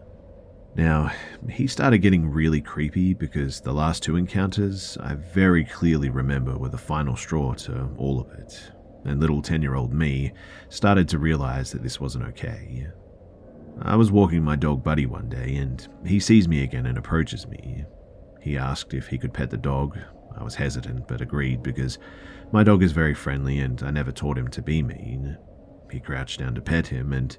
Now, 0.75 1.11
he 1.49 1.67
started 1.67 1.99
getting 1.99 2.31
really 2.31 2.59
creepy 2.59 3.13
because 3.13 3.61
the 3.61 3.73
last 3.73 4.01
two 4.01 4.15
encounters 4.15 4.97
I 4.99 5.13
very 5.15 5.65
clearly 5.65 6.09
remember 6.09 6.57
were 6.57 6.69
the 6.69 6.77
final 6.79 7.15
straw 7.15 7.53
to 7.53 7.89
all 7.97 8.19
of 8.19 8.31
it, 8.31 8.71
and 9.05 9.19
little 9.19 9.41
10 9.41 9.61
year 9.61 9.75
old 9.75 9.93
me 9.93 10.33
started 10.69 11.07
to 11.09 11.19
realize 11.19 11.71
that 11.71 11.83
this 11.83 11.99
wasn't 11.99 12.25
okay. 12.25 12.87
I 13.81 13.95
was 13.95 14.11
walking 14.11 14.43
my 14.43 14.55
dog 14.55 14.83
Buddy 14.83 15.05
one 15.05 15.29
day, 15.29 15.55
and 15.55 15.87
he 16.05 16.19
sees 16.19 16.47
me 16.47 16.63
again 16.63 16.87
and 16.87 16.97
approaches 16.97 17.47
me. 17.47 17.85
He 18.41 18.57
asked 18.57 18.93
if 18.93 19.07
he 19.07 19.17
could 19.17 19.33
pet 19.33 19.51
the 19.51 19.57
dog. 19.57 19.99
I 20.35 20.43
was 20.43 20.55
hesitant, 20.55 21.07
but 21.07 21.21
agreed 21.21 21.61
because 21.61 21.99
my 22.51 22.63
dog 22.63 22.81
is 22.81 22.91
very 22.91 23.13
friendly 23.13 23.59
and 23.59 23.81
I 23.83 23.91
never 23.91 24.11
taught 24.11 24.37
him 24.37 24.47
to 24.49 24.61
be 24.61 24.81
mean. 24.81 25.37
He 25.91 25.99
crouched 25.99 26.39
down 26.39 26.55
to 26.55 26.61
pet 26.61 26.87
him, 26.87 27.13
and 27.13 27.37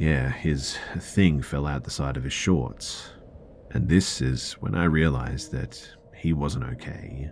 yeah, 0.00 0.30
his 0.30 0.78
thing 0.98 1.42
fell 1.42 1.66
out 1.66 1.84
the 1.84 1.90
side 1.90 2.16
of 2.16 2.24
his 2.24 2.32
shorts. 2.32 3.10
And 3.72 3.86
this 3.86 4.22
is 4.22 4.54
when 4.54 4.74
I 4.74 4.84
realized 4.84 5.52
that 5.52 5.78
he 6.16 6.32
wasn't 6.32 6.64
okay. 6.64 7.30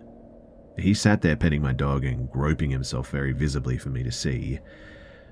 He 0.77 0.93
sat 0.93 1.21
there 1.21 1.35
petting 1.35 1.63
my 1.63 1.73
dog 1.73 2.05
and 2.05 2.29
groping 2.29 2.69
himself 2.69 3.09
very 3.09 3.31
visibly 3.31 3.79
for 3.79 3.89
me 3.89 4.03
to 4.03 4.11
see. 4.11 4.59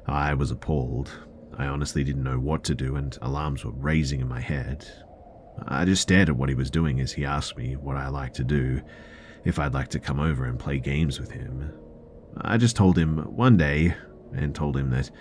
I 0.07 0.33
was 0.33 0.49
appalled. 0.49 1.11
I 1.55 1.67
honestly 1.67 2.03
didn't 2.03 2.23
know 2.23 2.39
what 2.39 2.63
to 2.63 2.75
do, 2.75 2.95
and 2.95 3.15
alarms 3.21 3.63
were 3.63 3.71
raising 3.71 4.19
in 4.19 4.27
my 4.27 4.41
head. 4.41 4.87
I 5.67 5.85
just 5.85 6.01
stared 6.01 6.29
at 6.29 6.37
what 6.37 6.49
he 6.49 6.55
was 6.55 6.71
doing 6.71 6.99
as 6.99 7.11
he 7.11 7.23
asked 7.23 7.55
me 7.55 7.75
what 7.75 7.97
I 7.97 8.07
liked 8.07 8.37
to 8.37 8.43
do, 8.43 8.81
if 9.45 9.59
I'd 9.59 9.75
like 9.75 9.89
to 9.89 9.99
come 9.99 10.19
over 10.19 10.45
and 10.45 10.57
play 10.57 10.79
games 10.79 11.19
with 11.19 11.29
him. 11.29 11.71
I 12.41 12.57
just 12.57 12.75
told 12.75 12.97
him 12.97 13.19
one 13.35 13.57
day, 13.57 13.93
and 14.33 14.55
told 14.55 14.75
him 14.75 14.89
that 14.89 15.11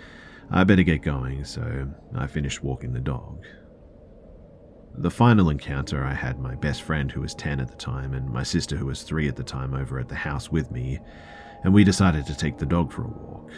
I 0.49 0.63
better 0.63 0.83
get 0.83 1.01
going, 1.01 1.43
so 1.43 1.89
I 2.15 2.27
finished 2.27 2.63
walking 2.63 2.93
the 2.93 2.99
dog. 2.99 3.43
The 4.99 5.11
final 5.11 5.49
encounter, 5.49 6.03
I 6.03 6.13
had 6.13 6.39
my 6.39 6.55
best 6.55 6.81
friend 6.81 7.11
who 7.11 7.21
was 7.21 7.35
10 7.35 7.59
at 7.59 7.67
the 7.67 7.75
time 7.75 8.13
and 8.13 8.29
my 8.29 8.43
sister 8.43 8.75
who 8.75 8.87
was 8.87 9.03
3 9.03 9.27
at 9.27 9.35
the 9.35 9.43
time 9.43 9.73
over 9.73 9.99
at 9.99 10.09
the 10.09 10.15
house 10.15 10.49
with 10.49 10.71
me, 10.71 10.99
and 11.63 11.73
we 11.73 11.83
decided 11.83 12.25
to 12.25 12.35
take 12.35 12.57
the 12.57 12.65
dog 12.65 12.91
for 12.91 13.03
a 13.03 13.07
walk. 13.07 13.51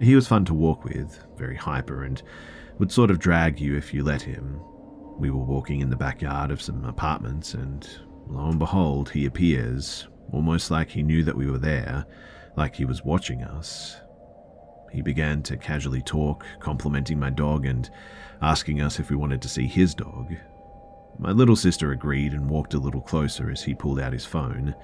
He 0.00 0.14
was 0.14 0.28
fun 0.28 0.44
to 0.44 0.54
walk 0.54 0.84
with, 0.84 1.24
very 1.36 1.56
hyper, 1.56 2.04
and 2.04 2.22
would 2.78 2.92
sort 2.92 3.10
of 3.10 3.18
drag 3.18 3.60
you 3.60 3.76
if 3.76 3.92
you 3.92 4.04
let 4.04 4.22
him. 4.22 4.60
We 5.18 5.30
were 5.30 5.44
walking 5.44 5.80
in 5.80 5.90
the 5.90 5.96
backyard 5.96 6.50
of 6.50 6.62
some 6.62 6.84
apartments, 6.84 7.54
and 7.54 7.88
lo 8.28 8.46
and 8.48 8.58
behold, 8.58 9.10
he 9.10 9.26
appears, 9.26 10.06
almost 10.32 10.70
like 10.70 10.90
he 10.90 11.02
knew 11.02 11.24
that 11.24 11.36
we 11.36 11.50
were 11.50 11.58
there, 11.58 12.06
like 12.56 12.76
he 12.76 12.84
was 12.84 13.04
watching 13.04 13.42
us. 13.42 13.96
He 14.90 15.02
began 15.02 15.42
to 15.44 15.56
casually 15.56 16.02
talk, 16.02 16.44
complimenting 16.58 17.18
my 17.18 17.30
dog 17.30 17.64
and 17.66 17.88
asking 18.42 18.80
us 18.80 18.98
if 18.98 19.10
we 19.10 19.16
wanted 19.16 19.42
to 19.42 19.48
see 19.48 19.66
his 19.66 19.94
dog. 19.94 20.34
My 21.18 21.32
little 21.32 21.56
sister 21.56 21.92
agreed 21.92 22.32
and 22.32 22.48
walked 22.48 22.74
a 22.74 22.78
little 22.78 23.00
closer 23.00 23.50
as 23.50 23.62
he 23.62 23.74
pulled 23.74 24.00
out 24.00 24.12
his 24.12 24.24
phone. 24.24 24.74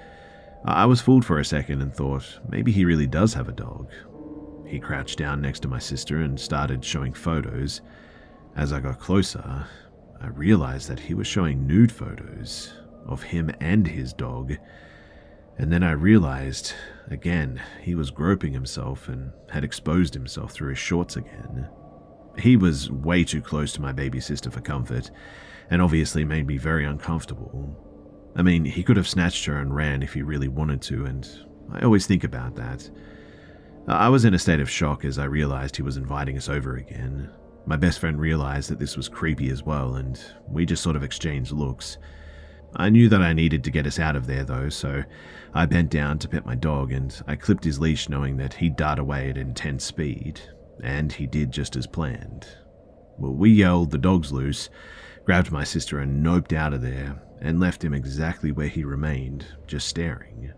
I 0.64 0.86
was 0.86 1.00
fooled 1.00 1.24
for 1.24 1.38
a 1.38 1.44
second 1.44 1.80
and 1.80 1.94
thought 1.94 2.40
maybe 2.48 2.72
he 2.72 2.84
really 2.84 3.06
does 3.06 3.34
have 3.34 3.48
a 3.48 3.52
dog. 3.52 3.88
He 4.66 4.80
crouched 4.80 5.18
down 5.18 5.40
next 5.40 5.60
to 5.60 5.68
my 5.68 5.78
sister 5.78 6.22
and 6.22 6.38
started 6.38 6.84
showing 6.84 7.12
photos. 7.12 7.80
As 8.56 8.72
I 8.72 8.80
got 8.80 8.98
closer, 8.98 9.66
I 10.20 10.26
realized 10.28 10.88
that 10.88 11.00
he 11.00 11.14
was 11.14 11.26
showing 11.26 11.66
nude 11.66 11.92
photos 11.92 12.74
of 13.06 13.22
him 13.22 13.50
and 13.60 13.86
his 13.86 14.12
dog. 14.12 14.56
And 15.58 15.72
then 15.72 15.82
I 15.82 15.92
realized 15.92 16.74
Again, 17.10 17.62
he 17.80 17.94
was 17.94 18.10
groping 18.10 18.52
himself 18.52 19.08
and 19.08 19.32
had 19.48 19.62
exposed 19.62 20.14
himself 20.14 20.52
through 20.52 20.70
his 20.70 20.78
shorts 20.78 21.16
again. 21.16 21.68
He 22.38 22.56
was 22.56 22.90
way 22.90 23.22
too 23.24 23.40
close 23.40 23.72
to 23.74 23.80
my 23.80 23.92
baby 23.92 24.20
sister 24.20 24.50
for 24.50 24.60
comfort, 24.60 25.10
and 25.70 25.80
obviously 25.80 26.24
made 26.24 26.46
me 26.46 26.58
very 26.58 26.84
uncomfortable. 26.84 27.76
I 28.34 28.42
mean, 28.42 28.64
he 28.64 28.82
could 28.82 28.96
have 28.96 29.08
snatched 29.08 29.44
her 29.46 29.58
and 29.58 29.74
ran 29.74 30.02
if 30.02 30.12
he 30.12 30.22
really 30.22 30.48
wanted 30.48 30.82
to, 30.82 31.06
and 31.06 31.28
I 31.72 31.82
always 31.84 32.06
think 32.06 32.24
about 32.24 32.56
that. 32.56 32.90
I 33.88 34.08
was 34.08 34.24
in 34.24 34.34
a 34.34 34.38
state 34.38 34.60
of 34.60 34.68
shock 34.68 35.04
as 35.04 35.18
I 35.18 35.24
realized 35.24 35.76
he 35.76 35.82
was 35.82 35.96
inviting 35.96 36.36
us 36.36 36.48
over 36.48 36.76
again. 36.76 37.30
My 37.66 37.76
best 37.76 38.00
friend 38.00 38.18
realized 38.18 38.68
that 38.70 38.80
this 38.80 38.96
was 38.96 39.08
creepy 39.08 39.48
as 39.50 39.62
well, 39.62 39.94
and 39.94 40.20
we 40.48 40.66
just 40.66 40.82
sort 40.82 40.96
of 40.96 41.04
exchanged 41.04 41.52
looks. 41.52 41.98
I 42.78 42.90
knew 42.90 43.08
that 43.08 43.22
I 43.22 43.32
needed 43.32 43.64
to 43.64 43.70
get 43.70 43.86
us 43.86 43.98
out 43.98 44.16
of 44.16 44.26
there 44.26 44.44
though, 44.44 44.68
so 44.68 45.02
I 45.54 45.64
bent 45.64 45.90
down 45.90 46.18
to 46.18 46.28
pet 46.28 46.44
my 46.44 46.54
dog 46.54 46.92
and 46.92 47.18
I 47.26 47.34
clipped 47.36 47.64
his 47.64 47.80
leash 47.80 48.10
knowing 48.10 48.36
that 48.36 48.54
he'd 48.54 48.76
dart 48.76 48.98
away 48.98 49.30
at 49.30 49.38
intense 49.38 49.84
speed, 49.84 50.40
and 50.82 51.10
he 51.10 51.26
did 51.26 51.50
just 51.50 51.74
as 51.74 51.86
planned. 51.86 52.46
Well, 53.18 53.32
we 53.32 53.50
yelled, 53.50 53.90
the 53.90 53.98
dog's 53.98 54.30
loose, 54.30 54.68
grabbed 55.24 55.50
my 55.50 55.64
sister 55.64 56.00
and 56.00 56.24
noped 56.24 56.52
out 56.52 56.74
of 56.74 56.82
there, 56.82 57.22
and 57.40 57.58
left 57.58 57.82
him 57.82 57.94
exactly 57.94 58.52
where 58.52 58.68
he 58.68 58.84
remained, 58.84 59.46
just 59.66 59.88
staring. 59.88 60.52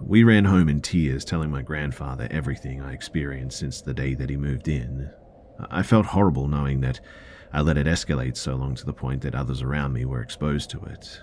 We 0.00 0.22
ran 0.22 0.44
home 0.44 0.68
in 0.68 0.80
tears, 0.80 1.24
telling 1.24 1.50
my 1.50 1.62
grandfather 1.62 2.28
everything 2.30 2.80
I 2.80 2.92
experienced 2.92 3.58
since 3.58 3.80
the 3.80 3.94
day 3.94 4.14
that 4.14 4.30
he 4.30 4.36
moved 4.36 4.68
in. 4.68 5.10
I 5.70 5.82
felt 5.82 6.06
horrible 6.06 6.46
knowing 6.46 6.80
that 6.82 7.00
I 7.52 7.62
let 7.62 7.78
it 7.78 7.88
escalate 7.88 8.36
so 8.36 8.54
long 8.54 8.76
to 8.76 8.86
the 8.86 8.92
point 8.92 9.22
that 9.22 9.34
others 9.34 9.60
around 9.60 9.92
me 9.92 10.04
were 10.04 10.20
exposed 10.20 10.70
to 10.70 10.80
it. 10.84 11.20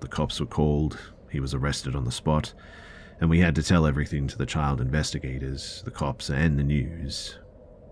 The 0.00 0.08
cops 0.08 0.40
were 0.40 0.46
called, 0.46 0.98
he 1.30 1.40
was 1.40 1.54
arrested 1.54 1.96
on 1.96 2.04
the 2.04 2.12
spot, 2.12 2.52
and 3.20 3.30
we 3.30 3.40
had 3.40 3.54
to 3.54 3.62
tell 3.62 3.86
everything 3.86 4.26
to 4.28 4.38
the 4.38 4.46
child 4.46 4.80
investigators, 4.80 5.82
the 5.84 5.90
cops, 5.90 6.28
and 6.28 6.58
the 6.58 6.64
news. 6.64 7.38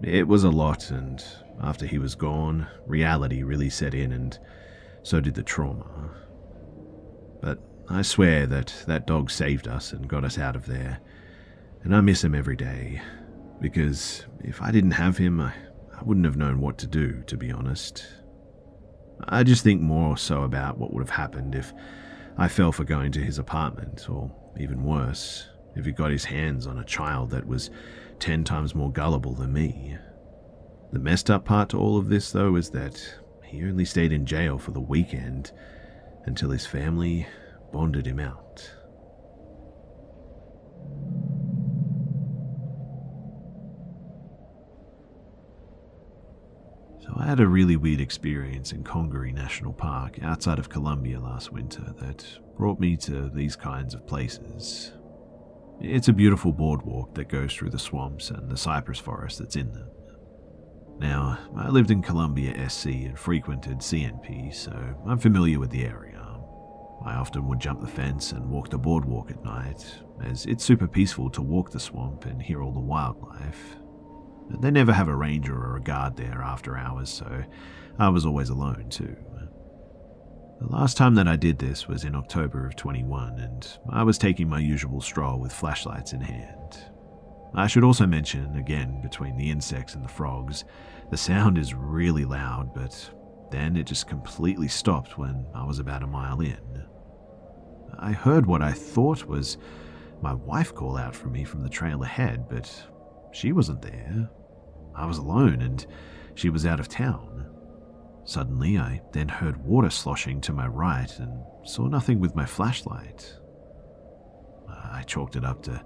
It 0.03 0.29
was 0.29 0.45
a 0.45 0.51
lot, 0.51 0.91
and 0.91 1.25
after 1.63 1.87
he 1.87 1.99
was 1.99 2.15
gone, 2.15 2.67
reality 2.87 3.43
really 3.43 3.71
set 3.71 3.95
in, 3.95 4.13
and 4.13 4.39
so 5.03 5.21
did 5.21 5.35
the 5.35 5.43
trauma. 5.43 6.11
But 7.41 7.59
I 7.89 8.03
swear 8.03 8.47
that 8.47 8.85
that 8.87 9.07
dog 9.07 9.31
saved 9.31 9.69
us 9.69 9.93
and 9.93 10.09
got 10.09 10.25
us 10.25 10.39
out 10.39 10.57
of 10.57 10.67
there, 10.67 11.01
and 11.83 11.95
I 11.95 12.01
miss 12.01 12.25
him 12.25 12.35
every 12.35 12.57
day, 12.57 13.01
because 13.61 14.27
if 14.41 14.61
I 14.61 14.71
didn't 14.71 14.93
have 14.93 15.17
him, 15.17 15.41
I, 15.41 15.55
I 15.95 16.03
wouldn't 16.03 16.27
have 16.27 16.37
known 16.37 16.61
what 16.61 16.79
to 16.79 16.87
do, 16.87 17.23
to 17.27 17.37
be 17.37 17.51
honest. 17.51 18.07
I 19.21 19.43
just 19.43 19.63
think 19.63 19.81
more 19.81 20.11
or 20.11 20.17
so 20.17 20.43
about 20.43 20.79
what 20.79 20.93
would 20.93 21.03
have 21.03 21.17
happened 21.17 21.55
if 21.55 21.73
I 22.37 22.49
fell 22.49 22.73
for 22.73 22.85
going 22.85 23.13
to 23.13 23.21
his 23.21 23.39
apartment, 23.39 24.09
or 24.11 24.31
even 24.59 24.85
worse, 24.85 25.49
if 25.77 25.85
he 25.85 25.93
got 25.93 26.11
his 26.11 26.25
hands 26.25 26.67
on 26.67 26.79
a 26.79 26.85
child 26.85 27.31
that 27.31 27.47
was 27.47 27.71
ten 28.19 28.45
times 28.45 28.75
more 28.75 28.91
gullible 28.91 29.35
than 29.35 29.53
me. 29.53 29.97
The 30.93 30.99
messed 30.99 31.31
up 31.31 31.45
part 31.45 31.71
to 31.71 31.79
all 31.79 31.97
of 31.97 32.09
this, 32.09 32.33
though, 32.33 32.57
is 32.57 32.71
that 32.71 33.01
he 33.45 33.65
only 33.65 33.85
stayed 33.85 34.13
in 34.13 34.27
jail 34.27 34.59
for 34.59 34.71
the 34.71 34.81
weekend 34.81 35.53
until 36.27 36.51
his 36.51 36.67
family 36.67 37.27
bonded 37.73 38.07
him 38.07 38.21
out. 38.21 38.71
So 47.05 47.13
I 47.19 47.27
had 47.27 47.41
a 47.41 47.47
really 47.47 47.77
weird 47.77 48.01
experience 48.01 48.73
in 48.73 48.83
Congaree 48.83 49.31
National 49.31 49.75
Park 49.75 50.23
outside 50.23 50.59
of 50.59 50.71
Columbia 50.71 51.21
last 51.21 51.53
winter 51.53 51.85
that 51.99 52.25
brought 52.57 52.81
me 52.81 52.97
to 52.99 53.29
these 53.29 53.57
kinds 53.57 53.93
of 53.93 54.07
places. 54.07 54.93
It's 55.83 56.09
a 56.09 56.15
beautiful 56.15 56.51
boardwalk 56.51 57.15
that 57.17 57.29
goes 57.29 57.53
through 57.53 57.71
the 57.71 57.79
swamps 57.79 58.31
and 58.31 58.51
the 58.51 58.57
cypress 58.57 58.99
forest 58.99 59.39
that's 59.39 59.57
in 59.57 59.71
them. 59.75 59.87
Now, 60.99 61.39
I 61.55 61.69
lived 61.69 61.91
in 61.91 62.01
Columbia 62.01 62.71
SC 62.71 62.87
and 62.87 63.19
frequented 63.19 63.81
CNP, 63.81 64.55
so 64.55 64.73
I'm 65.07 65.19
familiar 65.19 65.61
with 65.61 65.73
the 65.73 65.85
area. 65.85 66.27
I 67.05 67.17
often 67.17 67.47
would 67.49 67.61
jump 67.61 67.83
the 67.83 67.87
fence 67.87 68.33
and 68.33 68.49
walk 68.49 68.71
the 68.71 68.79
boardwalk 68.79 69.31
at 69.31 69.45
night, 69.45 69.85
as 70.23 70.47
it's 70.47 70.65
super 70.65 70.89
peaceful 70.89 71.29
to 71.33 71.43
walk 71.43 71.71
the 71.71 71.81
swamp 71.81 72.25
and 72.25 72.41
hear 72.41 72.63
all 72.63 72.73
the 72.73 72.81
wildlife. 72.81 73.77
They 74.51 74.71
never 74.71 74.93
have 74.93 75.09
a 75.09 75.17
ranger 75.17 75.57
or 75.57 75.77
a 75.77 75.83
guard 75.83 76.17
there 76.17 76.43
after 76.43 76.77
hours, 76.77 77.11
so 77.11 77.45
I 77.99 78.09
was 78.09 78.27
always 78.27 78.51
alone 78.51 78.89
too. 78.91 79.17
The 80.61 80.69
last 80.69 80.97
time 80.97 81.15
that 81.17 81.29
I 81.29 81.37
did 81.37 81.59
this 81.59 81.89
was 81.89 82.05
in 82.05 82.15
October 82.15 82.67
of 82.67 82.77
21, 82.77 83.39
and 83.39 83.79
I 83.91 84.03
was 84.03 84.19
taking 84.19 84.49
my 84.49 84.61
usual 84.61 85.01
stroll 85.01 85.41
with 85.41 85.53
flashlights 85.53 86.13
in 86.13 86.21
hand. 86.21 86.91
I 87.55 87.67
should 87.67 87.85
also 87.85 88.07
mention, 88.07 88.57
again, 88.57 89.01
between 89.03 89.37
the 89.37 89.51
insects 89.51 89.95
and 89.95 90.05
the 90.05 90.09
frogs, 90.09 90.65
the 91.11 91.17
sound 91.17 91.59
is 91.59 91.75
really 91.75 92.25
loud, 92.25 92.75
but 92.75 93.11
then 93.51 93.77
it 93.77 93.87
just 93.87 94.09
completely 94.09 94.69
stopped 94.69 95.19
when 95.19 95.47
I 95.55 95.65
was 95.65 95.79
about 95.79 96.03
a 96.03 96.07
mile 96.09 96.41
in. 96.41 96.85
I 97.99 98.13
heard 98.13 98.47
what 98.47 98.63
I 98.63 98.73
thought 98.73 99.27
was 99.27 99.57
my 100.23 100.35
wife 100.35 100.75
call 100.75 100.97
out 100.97 101.15
for 101.15 101.29
me 101.29 101.45
from 101.45 101.63
the 101.63 101.69
trail 101.69 102.03
ahead, 102.03 102.49
but 102.49 102.87
she 103.35 103.53
wasn't 103.53 103.83
there. 103.83 104.31
I 104.95 105.07
was 105.07 105.19
alone, 105.19 105.61
and 105.61 105.85
she 106.35 106.51
was 106.51 106.65
out 106.65 106.81
of 106.81 106.89
town. 106.89 107.47
Suddenly, 108.25 108.79
I 108.79 109.03
then 109.13 109.29
heard 109.29 109.65
water 109.65 109.91
sloshing 109.91 110.41
to 110.43 110.53
my 110.53 110.67
right 110.67 111.11
and 111.19 111.43
saw 111.65 111.87
nothing 111.87 112.21
with 112.21 112.37
my 112.37 112.47
flashlight. 112.47 113.37
I 114.69 115.03
chalked 115.03 115.37
it 115.37 115.45
up 115.45 115.63
to 115.65 115.85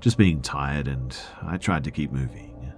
just 0.00 0.18
being 0.18 0.42
tired, 0.42 0.86
and 0.86 1.16
I 1.42 1.56
tried 1.56 1.84
to 1.84 1.90
keep 1.90 2.12
moving. 2.12 2.72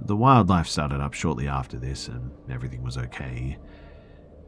The 0.00 0.16
wildlife 0.16 0.66
started 0.66 1.00
up 1.00 1.14
shortly 1.14 1.48
after 1.48 1.78
this, 1.78 2.08
and 2.08 2.30
everything 2.50 2.82
was 2.82 2.98
okay. 2.98 3.56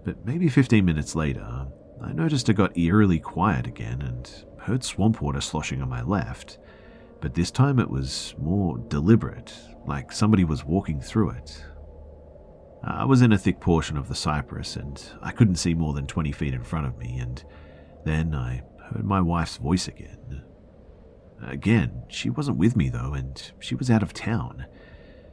But 0.05 0.27
maybe 0.27 0.49
15 0.49 0.85
minutes 0.85 1.14
later, 1.14 1.66
I 2.03 2.12
noticed 2.12 2.49
it 2.49 2.55
got 2.55 2.77
eerily 2.77 3.18
quiet 3.18 3.66
again 3.66 4.03
and 4.03 4.31
heard 4.59 4.85
swamp 4.85 5.23
water 5.23 5.40
sloshing 5.40 5.81
on 5.81 5.88
my 5.88 6.03
left 6.03 6.59
but 7.20 7.35
this 7.35 7.50
time 7.50 7.78
it 7.78 7.90
was 7.90 8.35
more 8.38 8.78
deliberate, 8.88 9.52
like 9.87 10.12
somebody 10.12 10.44
was 10.44 10.64
walking 10.64 11.00
through 11.00 11.31
it. 11.31 11.64
I 12.85 13.04
was 13.04 13.22
in 13.22 13.33
a 13.33 13.38
thick 13.38 13.61
portion 13.61 13.96
of 13.96 14.09
the 14.09 14.14
cypress 14.14 14.76
and 14.76 15.02
I 15.20 15.33
couldn't 15.33 15.57
see 15.57 15.74
more 15.74 15.94
than 15.94 16.07
20 16.07 16.33
feet 16.33 16.54
in 16.54 16.62
front 16.62 16.87
of 16.87 16.96
me, 16.96 17.18
and 17.18 17.42
then 18.04 18.35
I 18.35 18.62
heard 18.92 19.04
my 19.04 19.20
wife's 19.20 19.57
voice 19.57 19.88
again. 19.88 20.44
Again, 21.42 22.04
she 22.09 22.31
wasn't 22.31 22.59
with 22.59 22.76
me 22.76 22.88
though, 22.88 23.14
and 23.14 23.52
she 23.59 23.74
was 23.74 23.90
out 23.90 24.02
of 24.02 24.12
town. 24.12 24.66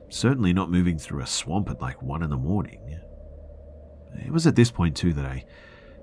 Certainly 0.09 0.53
not 0.53 0.71
moving 0.71 0.97
through 0.97 1.21
a 1.21 1.27
swamp 1.27 1.69
at 1.69 1.81
like 1.81 2.01
1 2.01 2.23
in 2.23 2.29
the 2.29 2.37
morning. 2.37 2.99
It 4.23 4.31
was 4.31 4.47
at 4.47 4.55
this 4.55 4.71
point, 4.71 4.95
too, 4.95 5.13
that 5.13 5.25
I 5.25 5.45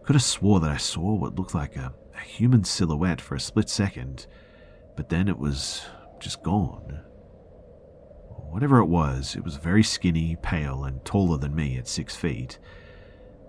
could 0.04 0.14
have 0.14 0.22
swore 0.22 0.60
that 0.60 0.70
I 0.70 0.76
saw 0.76 1.14
what 1.14 1.36
looked 1.36 1.54
like 1.54 1.76
a, 1.76 1.94
a 2.14 2.20
human 2.20 2.64
silhouette 2.64 3.20
for 3.20 3.34
a 3.34 3.40
split 3.40 3.68
second 3.68 4.26
but 4.96 5.08
then 5.08 5.28
it 5.28 5.38
was 5.38 5.84
just 6.20 6.42
gone. 6.42 7.00
Whatever 8.50 8.78
it 8.78 8.86
was, 8.86 9.34
it 9.34 9.44
was 9.44 9.56
very 9.56 9.82
skinny, 9.82 10.36
pale, 10.42 10.84
and 10.84 11.04
taller 11.04 11.38
than 11.38 11.54
me 11.54 11.78
at 11.78 11.88
six 11.88 12.14
feet. 12.14 12.58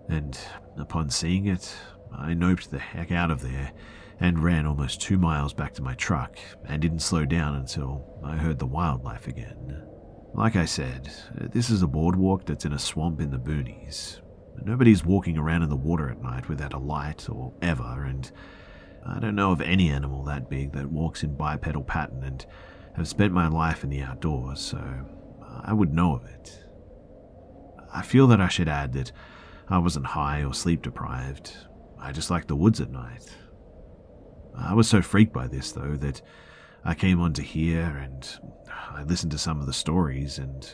And 0.08 0.38
upon 0.78 1.10
seeing 1.10 1.46
it, 1.48 1.76
I 2.16 2.34
noped 2.34 2.70
the 2.70 2.80
heck 2.80 3.12
out 3.12 3.32
of 3.32 3.42
there 3.42 3.72
and 4.20 4.44
ran 4.44 4.66
almost 4.66 5.02
two 5.02 5.18
miles 5.18 5.54
back 5.54 5.74
to 5.74 5.82
my 5.82 5.96
truck 5.96 6.38
and 6.66 6.82
didn't 6.82 7.00
slow 7.00 7.26
down 7.26 7.56
until 7.56 8.20
I 8.24 8.38
heard 8.38 8.60
the 8.60 8.66
wildlife 8.66 9.28
again. 9.28 9.84
Like 10.34 10.56
I 10.56 10.66
said, 10.66 11.12
this 11.36 11.70
is 11.70 11.82
a 11.82 11.88
boardwalk 11.88 12.46
that's 12.46 12.66
in 12.66 12.74
a 12.74 12.80
swamp 12.80 13.20
in 13.20 13.32
the 13.32 13.38
boonies. 13.38 14.22
Nobody's 14.64 15.04
walking 15.04 15.38
around 15.38 15.64
in 15.64 15.70
the 15.70 15.76
water 15.76 16.10
at 16.10 16.22
night 16.22 16.48
without 16.48 16.74
a 16.74 16.80
light 16.80 17.28
or 17.30 17.54
ever, 17.62 18.06
and 18.06 18.32
I 19.06 19.20
don't 19.20 19.36
know 19.36 19.52
of 19.52 19.62
any 19.62 19.90
animal 19.90 20.24
that 20.24 20.50
big 20.50 20.72
that 20.74 20.92
walks 20.92 21.24
in 21.24 21.36
bipedal 21.36 21.84
pattern 21.84 22.24
and 22.24 22.46
have 22.96 23.08
spent 23.08 23.34
my 23.34 23.48
life 23.48 23.84
in 23.84 23.90
the 23.90 24.02
outdoors, 24.02 24.60
so 24.60 24.78
uh, 24.78 25.62
I 25.64 25.74
would 25.74 25.94
know 25.94 26.16
of 26.16 26.26
it. 26.26 26.64
I 27.94 28.02
feel 28.02 28.28
that 28.28 28.42
I 28.42 28.48
should 28.48 28.70
add 28.70 28.94
that 28.94 29.12
I 29.70 29.78
wasn't 29.78 30.08
high 30.08 30.44
or 30.44 30.54
sleep 30.54 30.82
deprived. 30.82 31.56
I 32.00 32.12
just 32.12 32.30
liked 32.30 32.48
the 32.48 32.56
woods 32.56 32.82
at 32.82 32.92
night. 32.92 33.36
I 34.56 34.74
was 34.74 34.88
so 34.88 35.02
freaked 35.02 35.34
by 35.34 35.48
this, 35.48 35.72
though, 35.72 35.96
that 35.98 36.22
I 36.86 36.94
came 36.94 37.20
on 37.20 37.34
to 37.34 37.42
here 37.42 37.98
and 37.98 38.28
I 38.70 39.04
listened 39.04 39.32
to 39.32 39.38
some 39.38 39.60
of 39.60 39.66
the 39.66 39.74
stories, 39.74 40.38
and 40.38 40.70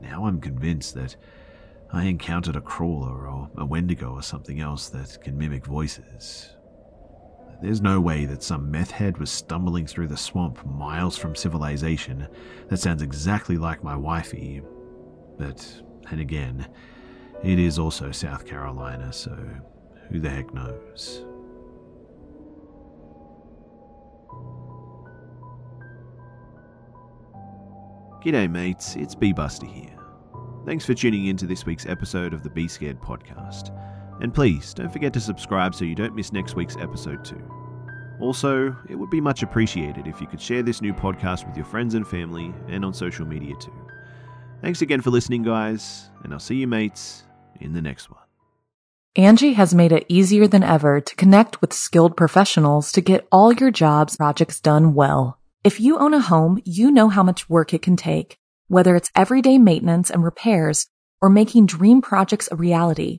now 0.00 0.26
I'm 0.26 0.40
convinced 0.40 0.94
that 0.94 1.16
I 1.92 2.04
encountered 2.04 2.56
a 2.56 2.60
crawler 2.60 3.26
or 3.26 3.50
a 3.56 3.64
wendigo 3.64 4.12
or 4.12 4.22
something 4.22 4.60
else 4.60 4.88
that 4.90 5.22
can 5.22 5.38
mimic 5.38 5.64
voices. 5.64 6.50
There's 7.60 7.80
no 7.80 8.00
way 8.00 8.24
that 8.24 8.44
some 8.44 8.70
meth 8.70 8.92
head 8.92 9.18
was 9.18 9.30
stumbling 9.30 9.86
through 9.86 10.06
the 10.06 10.16
swamp 10.16 10.64
miles 10.64 11.18
from 11.18 11.34
civilization 11.34 12.28
that 12.68 12.78
sounds 12.78 13.02
exactly 13.02 13.58
like 13.58 13.82
my 13.82 13.96
wifey. 13.96 14.62
But, 15.36 15.82
and 16.10 16.20
again, 16.20 16.68
it 17.42 17.58
is 17.58 17.76
also 17.78 18.12
South 18.12 18.46
Carolina, 18.46 19.12
so 19.12 19.36
who 20.08 20.20
the 20.20 20.30
heck 20.30 20.54
knows? 20.54 21.24
G'day, 28.22 28.50
mates, 28.50 28.94
it's 28.94 29.16
Be 29.16 29.32
Busta 29.32 29.66
here. 29.72 29.96
Thanks 30.64 30.84
for 30.84 30.94
tuning 30.94 31.26
in 31.26 31.36
to 31.38 31.46
this 31.46 31.66
week's 31.66 31.86
episode 31.86 32.32
of 32.34 32.42
the 32.44 32.50
Be 32.50 32.68
Scared 32.68 33.00
podcast. 33.00 33.72
And 34.20 34.34
please 34.34 34.74
don't 34.74 34.92
forget 34.92 35.12
to 35.14 35.20
subscribe 35.20 35.74
so 35.74 35.84
you 35.84 35.94
don't 35.94 36.14
miss 36.14 36.32
next 36.32 36.56
week's 36.56 36.76
episode 36.76 37.24
too. 37.24 37.42
Also, 38.20 38.76
it 38.88 38.96
would 38.96 39.10
be 39.10 39.20
much 39.20 39.42
appreciated 39.42 40.06
if 40.06 40.20
you 40.20 40.26
could 40.26 40.40
share 40.40 40.62
this 40.62 40.82
new 40.82 40.92
podcast 40.92 41.46
with 41.46 41.56
your 41.56 41.66
friends 41.66 41.94
and 41.94 42.06
family 42.06 42.52
and 42.66 42.84
on 42.84 42.92
social 42.92 43.24
media 43.24 43.54
too. 43.60 43.72
Thanks 44.60 44.82
again 44.82 45.00
for 45.00 45.10
listening, 45.10 45.44
guys, 45.44 46.10
and 46.24 46.32
I'll 46.32 46.40
see 46.40 46.56
you 46.56 46.66
mates 46.66 47.24
in 47.60 47.74
the 47.74 47.82
next 47.82 48.10
one. 48.10 48.20
Angi 49.16 49.54
has 49.54 49.74
made 49.74 49.92
it 49.92 50.06
easier 50.08 50.46
than 50.48 50.62
ever 50.62 51.00
to 51.00 51.16
connect 51.16 51.60
with 51.60 51.72
skilled 51.72 52.16
professionals 52.16 52.92
to 52.92 53.00
get 53.00 53.26
all 53.30 53.52
your 53.52 53.70
jobs 53.70 54.16
projects 54.16 54.60
done 54.60 54.94
well. 54.94 55.38
If 55.64 55.80
you 55.80 55.98
own 55.98 56.14
a 56.14 56.20
home, 56.20 56.60
you 56.64 56.90
know 56.90 57.08
how 57.08 57.22
much 57.22 57.48
work 57.48 57.72
it 57.72 57.82
can 57.82 57.96
take, 57.96 58.38
whether 58.68 58.96
it's 58.96 59.10
everyday 59.14 59.58
maintenance 59.58 60.10
and 60.10 60.24
repairs 60.24 60.86
or 61.20 61.30
making 61.30 61.66
dream 61.66 62.00
projects 62.00 62.48
a 62.50 62.56
reality. 62.56 63.18